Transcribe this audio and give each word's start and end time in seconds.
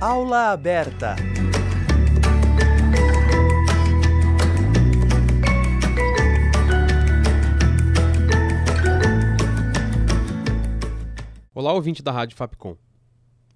Aula 0.00 0.52
aberta. 0.52 1.16
Olá, 11.52 11.72
ouvinte 11.72 12.00
da 12.00 12.12
Rádio 12.12 12.36
Fapcom. 12.36 12.76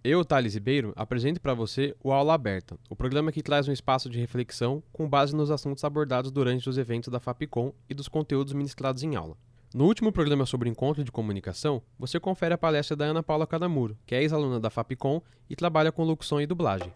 Eu, 0.03 0.25
Thales 0.25 0.55
Ribeiro, 0.55 0.93
apresento 0.96 1.41
para 1.41 1.55
você 1.55 1.95
o 2.03 2.11
Aula 2.11 2.35
Aberta, 2.35 2.77
o 2.90 2.96
programa 2.96 3.31
que 3.31 3.40
traz 3.40 3.68
um 3.68 3.72
espaço 3.72 4.11
de 4.11 4.18
reflexão 4.18 4.82
com 4.93 5.09
base 5.09 5.36
nos 5.36 5.49
assuntos 5.49 5.85
abordados 5.85 6.32
durante 6.32 6.68
os 6.68 6.77
eventos 6.77 7.09
da 7.09 7.21
Fapcom 7.21 7.72
e 7.89 7.95
dos 7.95 8.09
conteúdos 8.09 8.53
ministrados 8.53 9.04
em 9.04 9.14
aula. 9.14 9.36
No 9.75 9.86
último 9.86 10.12
programa 10.12 10.45
sobre 10.45 10.68
encontro 10.68 11.02
de 11.02 11.11
comunicação, 11.11 11.82
você 11.98 12.21
confere 12.21 12.53
a 12.53 12.58
palestra 12.58 12.94
da 12.94 13.07
Ana 13.07 13.22
Paula 13.22 13.46
Cadamuro, 13.46 13.99
que 14.04 14.14
é 14.14 14.21
ex-aluna 14.21 14.61
da 14.61 14.68
Fapcom 14.68 15.22
e 15.49 15.57
trabalha 15.57 15.90
com 15.90 16.04
locução 16.04 16.39
e 16.39 16.46
dublagem. 16.46 16.93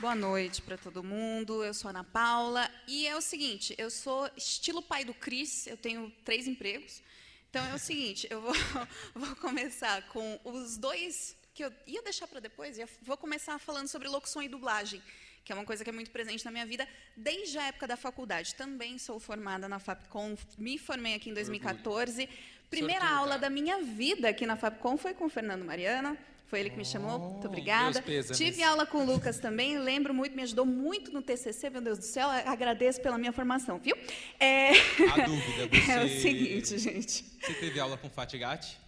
Boa 0.00 0.16
noite 0.16 0.62
para 0.62 0.76
todo 0.76 1.04
mundo. 1.04 1.62
Eu 1.62 1.72
sou 1.72 1.90
Ana 1.90 2.02
Paula 2.02 2.68
e 2.88 3.06
é 3.06 3.14
o 3.14 3.20
seguinte, 3.20 3.72
eu 3.78 3.88
sou 3.88 4.28
estilo 4.36 4.82
pai 4.82 5.04
do 5.04 5.14
Cris, 5.14 5.68
eu 5.68 5.76
tenho 5.76 6.12
três 6.24 6.48
empregos. 6.48 7.02
Então 7.48 7.64
é 7.66 7.74
o 7.74 7.78
seguinte, 7.78 8.26
eu 8.28 8.40
vou, 8.40 8.54
vou 9.14 9.36
começar 9.36 10.02
com 10.08 10.40
os 10.42 10.76
dois 10.76 11.36
que 11.54 11.64
eu 11.64 11.72
ia 11.86 12.02
deixar 12.02 12.26
para 12.26 12.40
depois, 12.40 12.78
eu 12.78 12.88
vou 13.00 13.16
começar 13.16 13.58
falando 13.60 13.86
sobre 13.86 14.08
locução 14.08 14.42
e 14.42 14.48
dublagem, 14.48 15.00
que 15.46 15.52
é 15.52 15.54
uma 15.54 15.64
coisa 15.64 15.84
que 15.84 15.90
é 15.90 15.92
muito 15.92 16.10
presente 16.10 16.44
na 16.44 16.50
minha 16.50 16.66
vida 16.66 16.88
desde 17.16 17.56
a 17.56 17.68
época 17.68 17.86
da 17.86 17.96
faculdade. 17.96 18.52
Também 18.56 18.98
sou 18.98 19.20
formada 19.20 19.68
na 19.68 19.78
Fapcom, 19.78 20.36
me 20.58 20.76
formei 20.76 21.14
aqui 21.14 21.30
em 21.30 21.34
2014. 21.34 22.28
Primeira 22.68 23.02
Sortuda. 23.02 23.20
aula 23.20 23.38
da 23.38 23.48
minha 23.48 23.80
vida 23.80 24.28
aqui 24.28 24.44
na 24.44 24.56
Fapcom 24.56 24.96
foi 24.96 25.14
com 25.14 25.26
o 25.26 25.28
Fernando 25.28 25.64
Mariano. 25.64 26.18
Foi 26.48 26.58
ele 26.58 26.70
que 26.70 26.76
me 26.76 26.84
chamou. 26.84 27.18
Muito 27.18 27.46
obrigada. 27.46 27.92
meus 27.92 28.00
pêsames. 28.00 28.36
Tive 28.36 28.62
aula 28.64 28.84
com 28.86 28.98
o 28.98 29.06
Lucas 29.06 29.38
também, 29.38 29.78
lembro 29.78 30.12
muito, 30.12 30.34
me 30.34 30.42
ajudou 30.42 30.66
muito 30.66 31.12
no 31.12 31.22
TCC, 31.22 31.70
meu 31.70 31.80
Deus 31.80 31.98
do 31.98 32.04
céu, 32.04 32.28
agradeço 32.28 33.00
pela 33.00 33.16
minha 33.16 33.32
formação, 33.32 33.78
viu? 33.78 33.96
É, 34.40 34.70
A 34.70 35.26
dúvida, 35.26 35.68
você... 35.68 35.90
é 35.92 36.04
o 36.04 36.20
seguinte, 36.20 36.78
gente. 36.78 37.24
Você 37.40 37.54
teve 37.54 37.78
aula 37.78 37.96
com 37.96 38.08
Fatigati? 38.10 38.78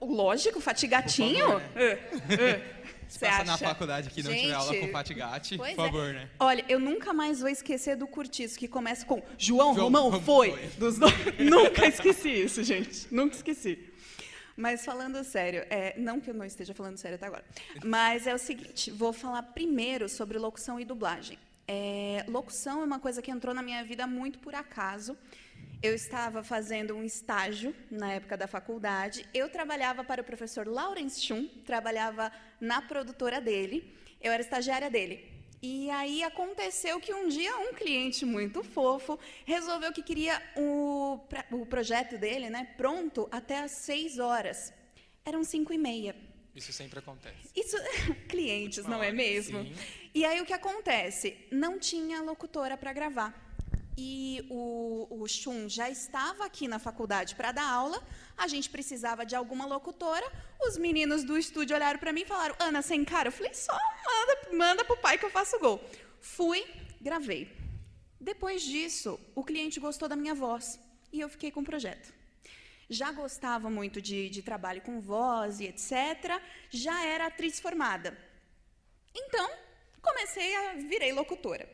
Lógico, 0.00 0.60
fatigatinho? 0.60 1.46
Favor, 1.46 1.62
É, 1.76 1.98
é. 2.40 2.84
Você 3.08 3.26
passa 3.26 3.44
na 3.44 3.54
acha? 3.54 3.64
faculdade 3.64 4.10
que 4.10 4.22
não 4.22 4.32
tiver 4.32 4.52
aula 4.52 4.72
Gente, 4.72 4.86
com 4.86 4.92
Fatigati, 4.92 5.56
por 5.56 5.64
pois 5.64 5.76
favor, 5.76 6.10
é. 6.10 6.12
né? 6.12 6.28
Olha, 6.38 6.64
eu 6.68 6.78
nunca 6.78 7.12
mais 7.12 7.40
vou 7.40 7.48
esquecer 7.48 7.96
do 7.96 8.06
Curtiço, 8.06 8.58
que 8.58 8.68
começa 8.68 9.04
com 9.06 9.22
João, 9.38 9.74
João 9.74 9.84
Romão 9.84 10.04
Romão 10.04 10.20
foi. 10.20 10.50
foi. 10.50 10.66
Dos 10.78 10.98
dois. 10.98 11.14
nunca 11.38 11.86
esqueci 11.86 12.30
isso, 12.30 12.62
gente. 12.62 13.06
Nunca 13.10 13.36
esqueci. 13.36 13.78
Mas 14.56 14.84
falando 14.84 15.22
sério, 15.24 15.64
é, 15.68 15.94
não 15.98 16.20
que 16.20 16.30
eu 16.30 16.34
não 16.34 16.44
esteja 16.44 16.72
falando 16.74 16.96
sério 16.96 17.16
até 17.16 17.26
agora, 17.26 17.44
mas 17.84 18.26
é 18.26 18.34
o 18.34 18.38
seguinte, 18.38 18.90
vou 18.90 19.12
falar 19.12 19.42
primeiro 19.42 20.08
sobre 20.08 20.38
locução 20.38 20.78
e 20.78 20.84
dublagem. 20.84 21.38
É, 21.66 22.24
locução 22.28 22.82
é 22.82 22.84
uma 22.84 23.00
coisa 23.00 23.20
que 23.20 23.30
entrou 23.30 23.54
na 23.54 23.62
minha 23.62 23.82
vida 23.82 24.06
muito 24.06 24.38
por 24.38 24.54
acaso. 24.54 25.16
Eu 25.84 25.94
estava 25.94 26.42
fazendo 26.42 26.94
um 26.94 27.04
estágio 27.04 27.76
na 27.90 28.10
época 28.10 28.38
da 28.38 28.46
faculdade. 28.46 29.26
Eu 29.34 29.50
trabalhava 29.50 30.02
para 30.02 30.22
o 30.22 30.24
professor 30.24 30.66
Lawrence 30.66 31.20
Schum, 31.20 31.46
trabalhava 31.62 32.32
na 32.58 32.80
produtora 32.80 33.38
dele. 33.38 33.94
Eu 34.18 34.32
era 34.32 34.42
estagiária 34.42 34.88
dele. 34.88 35.30
E 35.60 35.90
aí 35.90 36.22
aconteceu 36.22 36.98
que 36.98 37.12
um 37.12 37.28
dia 37.28 37.54
um 37.58 37.74
cliente 37.74 38.24
muito 38.24 38.64
fofo 38.64 39.18
resolveu 39.44 39.92
que 39.92 40.02
queria 40.02 40.40
o, 40.56 41.20
o 41.50 41.66
projeto 41.66 42.16
dele, 42.16 42.48
né, 42.48 42.66
pronto 42.78 43.28
até 43.30 43.58
às 43.58 43.72
seis 43.72 44.18
horas. 44.18 44.72
Eram 45.22 45.44
cinco 45.44 45.70
e 45.70 45.76
meia. 45.76 46.16
Isso 46.54 46.72
sempre 46.72 47.00
acontece. 47.00 47.50
Isso, 47.54 47.76
clientes, 48.26 48.86
não 48.86 49.02
é 49.02 49.08
Olha, 49.08 49.12
mesmo? 49.12 49.62
sim. 49.62 49.74
E 50.14 50.24
aí 50.24 50.40
o 50.40 50.46
que 50.46 50.54
acontece? 50.54 51.36
Não 51.50 51.78
tinha 51.78 52.22
locutora 52.22 52.74
para 52.74 52.90
gravar. 52.94 53.43
E 53.96 54.44
o, 54.50 55.22
o 55.22 55.28
Chum 55.28 55.68
já 55.68 55.88
estava 55.88 56.44
aqui 56.44 56.66
na 56.66 56.78
faculdade 56.78 57.34
para 57.34 57.52
dar 57.52 57.68
aula, 57.68 58.02
a 58.36 58.48
gente 58.48 58.68
precisava 58.68 59.24
de 59.24 59.36
alguma 59.36 59.66
locutora. 59.66 60.26
Os 60.66 60.76
meninos 60.76 61.22
do 61.22 61.38
estúdio 61.38 61.76
olharam 61.76 61.98
para 61.98 62.12
mim 62.12 62.22
e 62.22 62.26
falaram: 62.26 62.56
Ana, 62.58 62.82
sem 62.82 63.04
cara? 63.04 63.28
Eu 63.28 63.32
falei: 63.32 63.54
só 63.54 63.72
manda, 63.72 64.56
manda 64.56 64.84
pro 64.84 64.96
pai 64.96 65.16
que 65.16 65.24
eu 65.24 65.30
faço 65.30 65.58
gol. 65.58 65.80
Fui, 66.20 66.64
gravei. 67.00 67.50
Depois 68.20 68.62
disso, 68.62 69.20
o 69.34 69.44
cliente 69.44 69.78
gostou 69.78 70.08
da 70.08 70.16
minha 70.16 70.34
voz 70.34 70.80
e 71.12 71.20
eu 71.20 71.28
fiquei 71.28 71.50
com 71.50 71.60
o 71.60 71.64
projeto 71.64 72.12
já 72.88 73.10
gostava 73.12 73.70
muito 73.70 74.00
de, 74.00 74.28
de 74.28 74.42
trabalho 74.42 74.82
com 74.82 75.00
voz 75.00 75.60
e 75.60 75.64
etc. 75.64 76.40
Já 76.70 77.04
era 77.04 77.26
atriz 77.26 77.60
formada. 77.60 78.16
Então, 79.14 79.50
comecei 80.04 80.54
a 80.54 80.74
virei 80.74 81.12
locutora. 81.12 81.68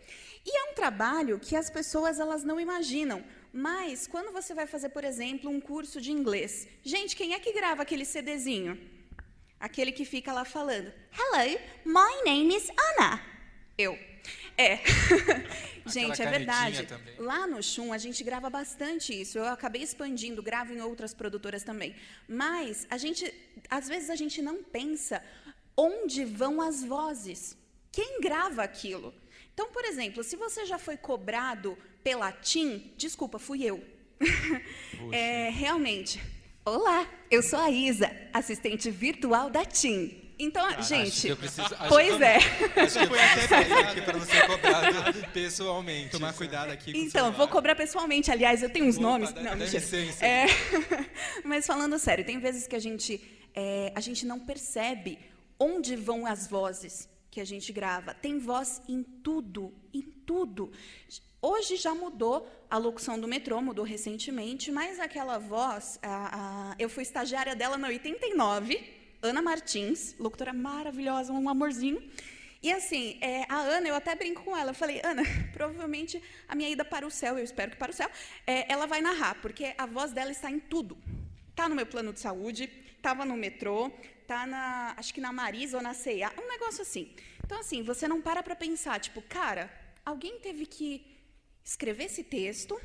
E 0.44 0.56
é 0.56 0.70
um 0.70 0.74
trabalho 0.74 1.38
que 1.38 1.54
as 1.54 1.68
pessoas 1.68 2.18
elas 2.18 2.42
não 2.44 2.58
imaginam. 2.58 3.22
Mas 3.52 4.06
quando 4.06 4.32
você 4.32 4.54
vai 4.54 4.66
fazer, 4.66 4.90
por 4.90 5.04
exemplo, 5.04 5.50
um 5.50 5.60
curso 5.60 6.00
de 6.00 6.12
inglês, 6.12 6.68
gente, 6.82 7.16
quem 7.16 7.34
é 7.34 7.38
que 7.38 7.52
grava 7.52 7.82
aquele 7.82 8.04
CDzinho? 8.04 8.78
Aquele 9.58 9.92
que 9.92 10.04
fica 10.04 10.32
lá 10.32 10.44
falando: 10.44 10.92
Hello, 11.12 11.60
my 11.84 12.24
name 12.24 12.56
is 12.56 12.70
Anna. 12.70 13.20
Eu. 13.76 13.98
É. 14.56 14.78
gente, 15.86 16.22
é 16.22 16.30
verdade. 16.30 16.86
também. 16.86 17.14
Lá 17.18 17.46
no 17.46 17.62
Chum, 17.62 17.92
a 17.92 17.98
gente 17.98 18.22
grava 18.22 18.48
bastante 18.48 19.18
isso. 19.18 19.38
Eu 19.38 19.46
acabei 19.46 19.82
expandindo, 19.82 20.42
gravo 20.42 20.72
em 20.72 20.80
outras 20.80 21.12
produtoras 21.14 21.62
também. 21.62 21.94
Mas 22.28 22.86
a 22.90 22.98
gente, 22.98 23.32
às 23.68 23.88
vezes 23.88 24.10
a 24.10 24.16
gente 24.16 24.40
não 24.42 24.62
pensa 24.62 25.22
onde 25.76 26.24
vão 26.24 26.60
as 26.60 26.84
vozes. 26.84 27.56
Quem 27.92 28.20
grava 28.20 28.62
aquilo? 28.62 29.12
Então, 29.52 29.68
por 29.70 29.84
exemplo, 29.84 30.22
se 30.22 30.36
você 30.36 30.64
já 30.64 30.78
foi 30.78 30.96
cobrado 30.96 31.76
pela 32.02 32.30
TIM, 32.32 32.92
desculpa, 32.96 33.38
fui 33.38 33.62
eu. 33.64 33.82
É, 35.12 35.48
realmente. 35.48 36.20
Olá, 36.62 37.08
eu 37.30 37.42
sou 37.42 37.58
a 37.58 37.70
Isa, 37.70 38.10
assistente 38.34 38.90
virtual 38.90 39.48
da 39.48 39.64
TIM. 39.64 40.20
Então, 40.38 40.64
Acho 40.66 40.88
gente, 40.90 41.20
que 41.22 41.28
eu 41.28 41.36
preciso- 41.36 41.62
acho 41.74 41.88
pois 41.88 42.08
que 42.08 42.22
eu- 42.22 42.26
é. 42.26 42.36
Acho 42.36 42.98
que 42.98 43.06
foi 43.06 43.18
até 43.18 43.80
aqui 43.80 44.02
para 44.02 44.18
não 44.18 44.26
ser 44.26 44.46
cobrado 44.46 45.26
pessoalmente. 45.32 46.10
Tomar 46.10 46.34
cuidado 46.34 46.70
aqui 46.70 46.92
Então, 46.94 47.32
vou 47.32 47.48
cobrar 47.48 47.74
pessoalmente. 47.74 48.30
Aliás, 48.30 48.62
eu 48.62 48.68
tenho 48.70 48.84
uns 48.86 48.96
Opa, 48.96 49.02
nomes. 49.06 49.32
dá- 49.32 49.40
Não, 49.42 49.56
dá 49.58 49.64
licença. 49.64 50.24
É, 50.24 50.46
mas 51.44 51.66
falando 51.66 51.98
sério, 51.98 52.24
tem 52.24 52.38
vezes 52.38 52.66
que 52.66 52.76
a 52.76 52.78
gente, 52.78 53.20
é, 53.54 53.90
a 53.94 54.00
gente 54.00 54.26
não 54.26 54.38
percebe 54.38 55.18
onde 55.58 55.96
vão 55.96 56.26
as 56.26 56.46
vozes 56.46 57.08
que 57.30 57.40
a 57.40 57.44
gente 57.44 57.72
grava. 57.72 58.12
Tem 58.14 58.38
voz 58.38 58.82
em 58.88 59.02
tudo, 59.02 59.72
em 59.94 60.02
tudo. 60.02 60.72
Hoje 61.42 61.76
já 61.76 61.94
mudou 61.94 62.46
a 62.68 62.76
locução 62.76 63.18
do 63.18 63.26
metrô, 63.28 63.60
mudou 63.62 63.84
recentemente, 63.84 64.70
mas 64.70 64.98
aquela 65.00 65.38
voz, 65.38 65.98
a- 66.02 66.72
a- 66.72 66.76
eu 66.78 66.88
fui 66.88 67.02
estagiária 67.02 67.54
dela 67.56 67.78
na 67.78 67.88
89, 67.88 68.82
Ana 69.22 69.40
Martins, 69.40 70.14
locutora 70.18 70.52
maravilhosa, 70.52 71.32
um 71.32 71.48
amorzinho. 71.48 72.02
E 72.62 72.70
assim, 72.70 73.16
é, 73.22 73.46
a 73.48 73.56
Ana, 73.58 73.88
eu 73.88 73.94
até 73.94 74.14
brinco 74.14 74.42
com 74.44 74.54
ela. 74.54 74.74
Falei, 74.74 75.00
Ana, 75.02 75.22
provavelmente 75.52 76.22
a 76.46 76.54
minha 76.54 76.68
ida 76.68 76.84
para 76.84 77.06
o 77.06 77.10
céu, 77.10 77.38
eu 77.38 77.44
espero 77.44 77.70
que 77.70 77.76
para 77.78 77.90
o 77.90 77.94
céu, 77.94 78.10
é, 78.46 78.70
ela 78.70 78.86
vai 78.86 79.00
narrar, 79.00 79.40
porque 79.40 79.74
a 79.78 79.86
voz 79.86 80.12
dela 80.12 80.30
está 80.30 80.50
em 80.50 80.60
tudo. 80.60 80.98
Está 81.50 81.68
no 81.70 81.74
meu 81.74 81.86
plano 81.86 82.12
de 82.12 82.20
saúde, 82.20 82.70
estava 82.96 83.24
no 83.24 83.34
metrô, 83.36 83.90
está 84.30 84.46
na, 84.46 84.94
acho 84.96 85.12
que 85.12 85.20
na 85.20 85.32
Marisa 85.32 85.76
ou 85.78 85.82
na 85.82 85.92
C&A, 85.92 86.30
um 86.40 86.46
negócio 86.48 86.82
assim. 86.82 87.12
Então, 87.44 87.58
assim, 87.58 87.82
você 87.82 88.06
não 88.06 88.20
para 88.22 88.42
para 88.44 88.54
pensar, 88.54 89.00
tipo, 89.00 89.20
cara, 89.22 89.68
alguém 90.04 90.38
teve 90.38 90.66
que 90.66 91.18
escrever 91.64 92.04
esse 92.04 92.22
texto, 92.22 92.80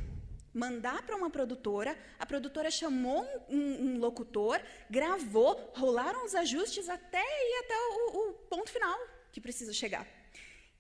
mandar 0.52 1.04
para 1.04 1.16
uma 1.16 1.30
produtora, 1.30 1.96
a 2.18 2.26
produtora 2.26 2.72
chamou 2.72 3.22
um, 3.48 3.58
um- 3.58 3.86
um 3.96 3.98
locutor, 4.00 4.60
gravou, 4.90 5.72
rolaram 5.76 6.26
os 6.26 6.34
ajustes 6.34 6.90
até 6.90 7.22
ir 7.22 7.56
até 7.64 7.76
o, 7.78 8.30
o 8.30 8.34
ponto 8.50 8.72
final 8.72 8.98
que 9.32 9.40
precisa 9.40 9.72
chegar. 9.72 10.08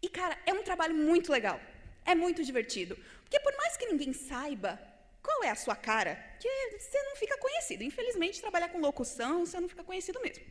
E, 0.01 0.09
cara, 0.09 0.35
é 0.47 0.53
um 0.53 0.63
trabalho 0.63 0.95
muito 0.95 1.31
legal. 1.31 1.59
É 2.03 2.15
muito 2.15 2.44
divertido. 2.44 2.95
Porque 3.23 3.39
por 3.39 3.56
mais 3.57 3.77
que 3.77 3.85
ninguém 3.88 4.13
saiba 4.13 4.79
qual 5.25 5.44
é 5.44 5.50
a 5.50 5.56
sua 5.56 5.75
cara, 5.75 6.16
que 6.39 6.50
você 6.80 7.01
não 7.04 7.16
fica 7.16 7.38
conhecido. 7.38 7.83
Infelizmente, 7.83 8.39
trabalhar 8.42 8.69
com 8.69 8.80
locução, 8.80 9.45
você 9.45 9.60
não 9.60 9.68
fica 9.69 9.83
conhecido 9.83 10.19
mesmo. 10.22 10.44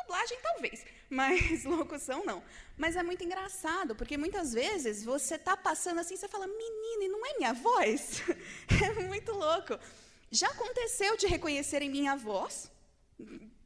Dublagem, 0.00 0.38
talvez, 0.42 0.84
mas 1.10 1.64
locução 1.64 2.24
não. 2.24 2.42
Mas 2.76 2.94
é 2.96 3.02
muito 3.02 3.24
engraçado, 3.24 3.96
porque 3.96 4.16
muitas 4.16 4.52
vezes 4.52 5.04
você 5.04 5.34
está 5.34 5.56
passando 5.56 5.98
assim, 6.00 6.16
você 6.16 6.28
fala, 6.28 6.46
menina, 6.46 7.04
e 7.04 7.08
não 7.08 7.26
é 7.26 7.36
minha 7.38 7.52
voz? 7.52 8.22
É 8.86 9.02
muito 9.02 9.32
louco. 9.32 9.78
Já 10.30 10.48
aconteceu 10.50 11.16
de 11.16 11.26
reconhecerem 11.26 11.90
minha 11.90 12.14
voz, 12.14 12.70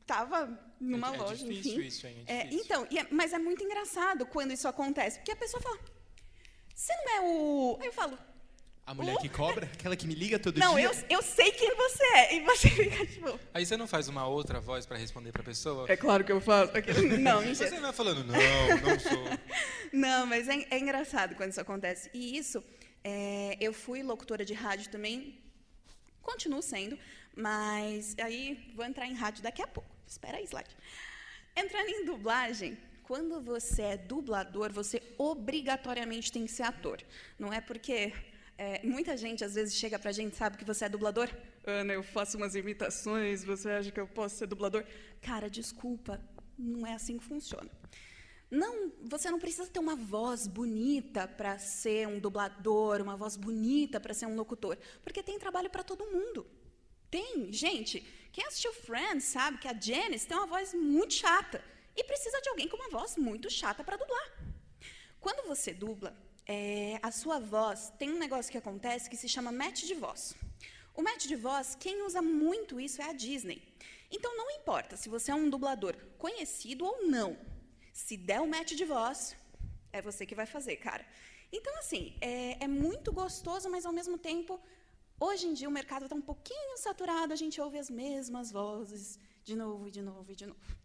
estava 0.00 0.38
numa 0.80 1.10
É- 1.12 1.14
é 1.14 1.18
loja, 1.18 1.44
difícil 1.44 1.72
enfim. 1.74 1.86
isso, 1.86 2.06
hein? 2.06 2.24
É 2.26 2.32
É, 2.34 2.42
difícil. 2.44 2.64
então, 2.64 2.86
e 2.90 2.98
é- 2.98 3.06
mas 3.10 3.32
é 3.32 3.38
muito 3.38 3.62
engraçado 3.64 4.24
quando 4.26 4.52
isso 4.52 4.66
acontece, 4.68 5.18
porque 5.18 5.32
a 5.32 5.36
pessoa 5.36 5.60
fala, 5.60 5.78
você 6.74 6.92
não 7.04 7.12
é 7.16 7.20
o... 7.20 7.78
Aí 7.80 7.86
eu 7.88 7.92
falo, 7.92 8.18
A 8.84 8.94
mulher 8.94 9.16
que 9.18 9.28
cobra? 9.28 9.66
Aquela 9.72 9.94
que 9.96 10.06
me 10.08 10.14
liga 10.14 10.38
todo 10.40 10.58
Não, 10.58 10.74
dia? 10.74 10.84
eu, 10.86 10.92
eu 11.08 11.22
sei 11.22 11.52
quem 11.52 11.72
você 11.76 12.02
é. 12.04 12.34
E 12.36 12.40
você 12.40 12.68
fica 12.70 13.06
tipo. 13.06 13.38
Aí 13.54 13.64
você 13.64 13.76
não 13.76 13.86
faz 13.86 14.08
uma 14.08 14.26
outra 14.26 14.60
voz 14.60 14.84
pra 14.86 14.96
responder 14.98 15.30
pra 15.30 15.42
pessoa? 15.42 15.86
É 15.88 15.96
claro 15.96 16.24
que 16.24 16.32
eu 16.32 16.40
faço. 16.40 16.72
Não, 17.20 17.40
Você 17.40 17.46
mentira. 17.64 17.70
não 17.70 17.80
vai 17.82 17.92
falando, 17.92 18.24
não, 18.24 18.34
não 18.34 18.98
sou. 19.00 19.38
Não, 19.92 20.26
mas 20.26 20.48
é, 20.48 20.66
é 20.70 20.78
engraçado 20.78 21.36
quando 21.36 21.50
isso 21.52 21.60
acontece. 21.60 22.10
E 22.12 22.36
isso, 22.36 22.62
é, 23.04 23.56
eu 23.60 23.72
fui 23.72 24.02
locutora 24.02 24.44
de 24.44 24.52
rádio 24.54 24.90
também, 24.90 25.38
continuo 26.20 26.60
sendo, 26.62 26.98
mas 27.36 28.16
aí 28.18 28.72
vou 28.74 28.84
entrar 28.84 29.06
em 29.06 29.14
rádio 29.14 29.42
daqui 29.44 29.62
a 29.62 29.66
pouco. 29.66 29.88
Espera 30.06 30.38
aí, 30.38 30.44
slide. 30.44 30.74
Entrando 31.54 31.88
em 31.88 32.04
dublagem, 32.04 32.76
quando 33.04 33.40
você 33.40 33.82
é 33.82 33.96
dublador, 33.96 34.72
você 34.72 35.00
obrigatoriamente 35.18 36.32
tem 36.32 36.44
que 36.46 36.50
ser 36.52 36.64
ator. 36.64 37.00
Não 37.38 37.52
é 37.52 37.60
porque 37.60 38.12
é, 38.62 38.80
muita 38.84 39.16
gente 39.16 39.44
às 39.44 39.54
vezes 39.56 39.74
chega 39.74 39.98
pra 39.98 40.12
gente, 40.12 40.36
sabe 40.36 40.56
que 40.56 40.64
você 40.64 40.84
é 40.84 40.88
dublador? 40.88 41.28
Ana, 41.66 41.94
eu 41.94 42.02
faço 42.16 42.36
umas 42.36 42.54
imitações, 42.54 43.42
você 43.42 43.68
acha 43.70 43.90
que 43.90 43.98
eu 43.98 44.06
posso 44.06 44.36
ser 44.36 44.46
dublador? 44.46 44.84
Cara, 45.20 45.50
desculpa, 45.50 46.20
não 46.56 46.86
é 46.86 46.94
assim 46.94 47.18
que 47.18 47.24
funciona. 47.24 47.68
Não, 48.48 48.92
você 49.02 49.28
não 49.32 49.40
precisa 49.40 49.66
ter 49.66 49.80
uma 49.80 49.96
voz 49.96 50.46
bonita 50.46 51.26
para 51.26 51.58
ser 51.58 52.06
um 52.06 52.20
dublador, 52.20 53.00
uma 53.00 53.16
voz 53.16 53.34
bonita 53.36 53.98
para 53.98 54.14
ser 54.14 54.26
um 54.26 54.36
locutor, 54.36 54.78
porque 55.02 55.24
tem 55.24 55.40
trabalho 55.40 55.68
para 55.68 55.82
todo 55.82 56.06
mundo. 56.06 56.46
Tem, 57.10 57.52
gente. 57.52 58.00
Quem 58.30 58.46
assistiu 58.46 58.72
Friends 58.72 59.24
sabe 59.24 59.58
que 59.58 59.66
a 59.66 59.78
Janice 59.78 60.26
tem 60.28 60.36
uma 60.36 60.46
voz 60.46 60.72
muito 60.72 61.14
chata 61.14 61.62
e 61.96 62.04
precisa 62.04 62.40
de 62.40 62.48
alguém 62.48 62.68
com 62.68 62.76
uma 62.76 62.90
voz 62.90 63.16
muito 63.16 63.50
chata 63.50 63.82
para 63.82 63.96
dublar. 63.96 64.28
Quando 65.18 65.46
você 65.48 65.74
dubla, 65.74 66.16
é, 66.46 66.98
a 67.02 67.10
sua 67.10 67.38
voz 67.38 67.92
tem 67.98 68.10
um 68.10 68.18
negócio 68.18 68.50
que 68.50 68.58
acontece 68.58 69.08
que 69.08 69.16
se 69.16 69.28
chama 69.28 69.52
match 69.52 69.84
de 69.84 69.94
voz. 69.94 70.34
O 70.94 71.02
match 71.02 71.26
de 71.26 71.36
voz, 71.36 71.76
quem 71.78 72.02
usa 72.02 72.20
muito 72.20 72.80
isso 72.80 73.00
é 73.00 73.06
a 73.06 73.12
Disney. 73.12 73.62
Então 74.10 74.36
não 74.36 74.50
importa 74.50 74.96
se 74.96 75.08
você 75.08 75.30
é 75.30 75.34
um 75.34 75.48
dublador 75.48 75.96
conhecido 76.18 76.84
ou 76.84 77.06
não. 77.06 77.36
Se 77.92 78.16
der 78.16 78.40
o 78.40 78.48
match 78.48 78.72
de 78.72 78.84
voz, 78.84 79.36
é 79.92 80.02
você 80.02 80.26
que 80.26 80.34
vai 80.34 80.46
fazer, 80.46 80.76
cara. 80.76 81.04
Então, 81.52 81.76
assim, 81.78 82.16
é, 82.20 82.64
é 82.64 82.68
muito 82.68 83.12
gostoso, 83.12 83.68
mas 83.68 83.84
ao 83.84 83.92
mesmo 83.92 84.16
tempo, 84.16 84.58
hoje 85.20 85.46
em 85.46 85.52
dia 85.52 85.68
o 85.68 85.72
mercado 85.72 86.04
está 86.04 86.16
um 86.16 86.22
pouquinho 86.22 86.78
saturado, 86.78 87.32
a 87.32 87.36
gente 87.36 87.60
ouve 87.60 87.78
as 87.78 87.90
mesmas 87.90 88.50
vozes 88.50 89.18
de 89.44 89.54
novo 89.54 89.86
e 89.86 89.90
de 89.90 90.00
novo 90.00 90.32
e 90.32 90.34
de 90.34 90.46
novo. 90.46 90.76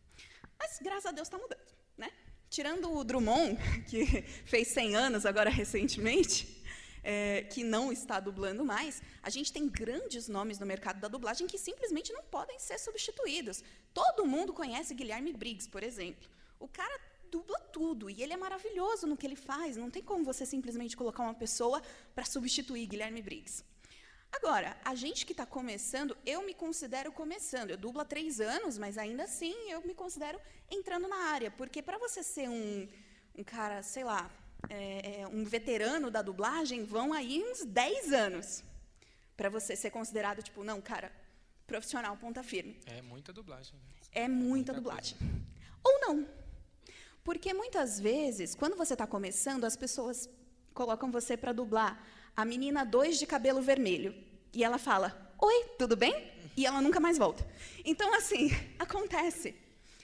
Mas 0.60 0.80
graças 0.82 1.06
a 1.06 1.12
Deus 1.12 1.28
está 1.28 1.38
mudando, 1.38 1.74
né? 1.98 2.12
Tirando 2.50 2.92
o 2.92 3.04
Drummond, 3.04 3.58
que 3.90 4.22
fez 4.46 4.70
100 4.70 4.96
anos 4.96 5.26
agora 5.26 5.50
recentemente, 5.50 6.64
é, 7.04 7.44
que 7.44 7.64
não 7.64 7.92
está 7.92 8.20
dublando 8.20 8.66
mais, 8.66 9.02
a 9.24 9.30
gente 9.30 9.52
tem 9.52 9.68
grandes 9.68 10.28
nomes 10.28 10.60
no 10.60 10.66
mercado 10.66 11.00
da 11.00 11.08
dublagem 11.08 11.48
que 11.48 11.58
simplesmente 11.58 12.12
não 12.12 12.24
podem 12.24 12.60
ser 12.60 12.78
substituídos. 12.80 13.64
Todo 13.94 14.26
mundo 14.26 14.54
conhece 14.54 14.94
Guilherme 14.94 15.34
Briggs, 15.34 15.70
por 15.70 15.84
exemplo. 15.84 16.30
O 16.60 16.68
cara 16.68 17.00
dubla 17.32 17.60
tudo 17.72 18.10
e 18.10 18.22
ele 18.22 18.34
é 18.34 18.38
maravilhoso 18.38 19.06
no 19.06 19.18
que 19.18 19.26
ele 19.26 19.36
faz. 19.36 19.78
Não 19.78 19.90
tem 19.90 20.02
como 20.02 20.24
você 20.24 20.46
simplesmente 20.46 20.98
colocar 20.98 21.24
uma 21.24 21.34
pessoa 21.34 21.82
para 22.16 22.26
substituir 22.26 22.86
Guilherme 22.88 23.22
Briggs. 23.22 23.64
Agora, 24.32 24.78
a 24.84 24.94
gente 24.94 25.26
que 25.26 25.34
está 25.34 25.46
começando, 25.46 26.18
eu 26.26 26.42
me 26.44 26.54
considero 26.54 27.12
começando. 27.12 27.72
Eu 27.72 27.78
dublo 27.78 28.02
há 28.02 28.06
três 28.06 28.40
anos, 28.40 28.78
mas 28.78 28.98
ainda 28.98 29.24
assim 29.24 29.56
eu 29.70 29.82
me 29.82 29.94
considero 29.94 30.40
entrando 30.70 31.08
na 31.08 31.32
área. 31.32 31.50
Porque 31.52 31.82
para 31.82 31.98
você 31.98 32.22
ser 32.22 32.50
um, 32.50 32.88
um 33.36 33.44
cara, 33.44 33.82
sei 33.82 34.04
lá, 34.04 34.30
é, 34.70 35.22
é, 35.22 35.28
um 35.28 35.44
veterano 35.44 36.12
da 36.12 36.22
dublagem, 36.22 36.84
vão 36.84 37.14
aí 37.14 37.44
uns 37.44 37.66
10 37.66 38.12
anos 38.14 38.64
para 39.36 39.50
você 39.50 39.76
ser 39.76 39.92
considerado, 39.92 40.42
tipo, 40.42 40.64
não, 40.64 40.82
cara, 40.82 41.12
profissional 41.66 42.16
ponta 42.18 42.44
firme. 42.44 42.78
É 42.86 43.02
muita 43.02 43.32
dublagem. 43.32 43.74
Né? 43.76 43.80
É 44.12 44.28
muita 44.28 44.74
dublagem. 44.74 45.18
Ou 45.84 46.00
não. 46.02 46.28
Porque 47.24 47.54
muitas 47.54 48.00
vezes, 48.00 48.56
quando 48.56 48.76
você 48.76 48.94
está 48.94 49.06
começando, 49.06 49.66
as 49.66 49.76
pessoas 49.76 50.30
colocam 50.74 51.12
você 51.12 51.36
para 51.36 51.52
dublar 51.52 52.02
a 52.38 52.46
menina 52.46 52.86
2 52.86 53.18
de 53.18 53.26
cabelo 53.26 53.62
vermelho. 53.64 54.14
E 54.54 54.64
ela 54.64 54.78
fala: 54.78 55.34
Oi, 55.42 55.64
tudo 55.80 55.96
bem? 55.98 56.32
E 56.56 56.68
ela 56.68 56.80
nunca 56.80 57.00
mais 57.00 57.18
volta. 57.18 57.46
Então, 57.84 58.14
assim, 58.14 58.52
acontece. 58.78 59.56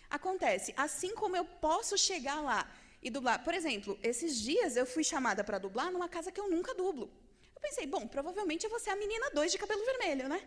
Acontece. 0.09 0.73
Assim 0.75 1.13
como 1.13 1.37
eu 1.37 1.45
posso 1.45 1.95
chegar 1.95 2.41
lá 2.41 2.67
e 3.03 3.11
dublar. 3.11 3.43
Por 3.43 3.53
exemplo, 3.53 3.99
esses 4.01 4.41
dias 4.41 4.75
eu 4.75 4.85
fui 4.85 5.03
chamada 5.03 5.43
para 5.43 5.59
dublar 5.59 5.91
numa 5.91 6.09
casa 6.09 6.31
que 6.31 6.39
eu 6.39 6.49
nunca 6.49 6.73
dublo. 6.73 7.07
Eu 7.55 7.61
pensei, 7.61 7.85
bom, 7.85 8.07
provavelmente 8.07 8.63
eu 8.63 8.69
vou 8.69 8.79
ser 8.79 8.89
a 8.89 8.95
menina 8.95 9.29
2 9.31 9.51
de 9.51 9.57
cabelo 9.59 9.85
vermelho, 9.85 10.27
né? 10.27 10.41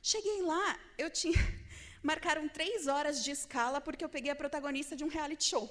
Cheguei 0.00 0.42
lá, 0.42 0.78
eu 0.96 1.10
tinha. 1.10 1.34
Marcaram 2.02 2.48
três 2.48 2.86
horas 2.86 3.22
de 3.22 3.32
escala 3.32 3.80
porque 3.80 4.04
eu 4.04 4.08
peguei 4.08 4.30
a 4.30 4.36
protagonista 4.36 4.94
de 4.94 5.04
um 5.04 5.08
reality 5.08 5.44
show. 5.44 5.68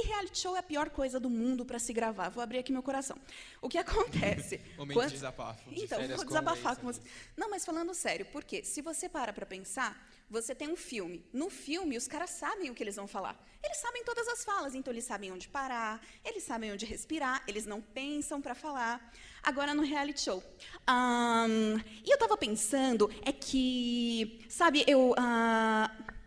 E 0.00 0.06
reality 0.06 0.38
show 0.38 0.54
é 0.54 0.60
a 0.60 0.62
pior 0.62 0.90
coisa 0.90 1.18
do 1.18 1.28
mundo 1.28 1.64
para 1.64 1.80
se 1.80 1.92
gravar. 1.92 2.28
Vou 2.28 2.40
abrir 2.40 2.58
aqui 2.58 2.70
meu 2.70 2.84
coração. 2.84 3.18
O 3.60 3.68
que 3.68 3.76
acontece? 3.78 4.60
Momento 4.78 4.96
Quando- 4.96 5.08
de 5.08 5.14
desabafo. 5.14 5.68
De 5.70 5.82
Então, 5.82 5.98
vou 6.14 6.24
desabafar 6.24 6.76
com 6.76 6.86
você. 6.86 7.00
Não, 7.36 7.50
mas 7.50 7.64
falando 7.64 7.92
sério, 7.92 8.24
porque 8.26 8.62
se 8.62 8.80
você 8.80 9.08
para 9.08 9.32
para 9.32 9.44
pensar, 9.44 10.08
você 10.30 10.54
tem 10.54 10.68
um 10.68 10.76
filme. 10.76 11.26
No 11.32 11.50
filme, 11.50 11.96
os 11.96 12.06
caras 12.06 12.30
sabem 12.30 12.70
o 12.70 12.74
que 12.76 12.82
eles 12.84 12.94
vão 12.94 13.08
falar. 13.08 13.44
Eles 13.60 13.78
sabem 13.78 14.04
todas 14.04 14.28
as 14.28 14.44
falas, 14.44 14.72
então 14.76 14.92
eles 14.92 15.04
sabem 15.04 15.32
onde 15.32 15.48
parar, 15.48 16.00
eles 16.24 16.44
sabem 16.44 16.70
onde 16.70 16.86
respirar, 16.86 17.42
eles 17.48 17.66
não 17.66 17.80
pensam 17.80 18.40
para 18.40 18.54
falar. 18.54 19.12
Agora, 19.42 19.74
no 19.74 19.82
reality 19.82 20.20
show. 20.20 20.40
ahn, 20.86 21.80
e 22.04 22.10
eu 22.10 22.14
estava 22.14 22.36
pensando, 22.36 23.10
é 23.24 23.32
que, 23.32 24.44
sabe, 24.48 24.84
eu. 24.86 25.12
e 25.18 26.17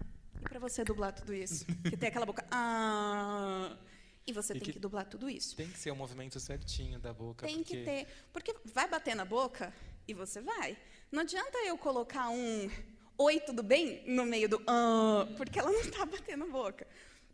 para 0.41 0.59
você 0.59 0.83
dublar 0.83 1.13
tudo 1.13 1.33
isso? 1.33 1.65
Que 1.89 1.95
tem 1.97 2.09
aquela 2.09 2.25
boca. 2.25 2.45
ah, 2.51 3.77
e 4.25 4.31
você 4.33 4.53
E 4.53 4.57
tem 4.59 4.65
que- 4.65 4.73
que 4.73 4.79
dublar 4.79 5.05
tudo 5.07 5.29
isso. 5.29 5.55
Tem 5.55 5.67
que 5.69 5.77
ser 5.79 5.91
o 5.91 5.95
movimento 5.95 6.39
certinho 6.39 6.99
da 6.99 7.13
boca. 7.13 7.45
Tem 7.45 7.57
porque... 7.57 7.77
que 7.77 7.83
ter. 7.83 8.07
Porque 8.31 8.55
vai 8.65 8.87
bater 8.87 9.15
na 9.15 9.25
boca 9.25 9.73
e 10.07 10.13
você 10.13 10.41
vai. 10.41 10.77
Não 11.11 11.21
adianta 11.21 11.57
eu 11.65 11.77
colocar 11.77 12.29
um 12.29 12.69
oi, 13.17 13.39
tudo 13.39 13.61
bem? 13.63 14.03
no 14.07 14.25
meio 14.25 14.47
do 14.49 14.61
ah, 14.67 15.27
porque 15.37 15.59
ela 15.59 15.71
não 15.71 15.81
está 15.81 16.05
batendo 16.05 16.43
a 16.43 16.47
boca. 16.47 16.87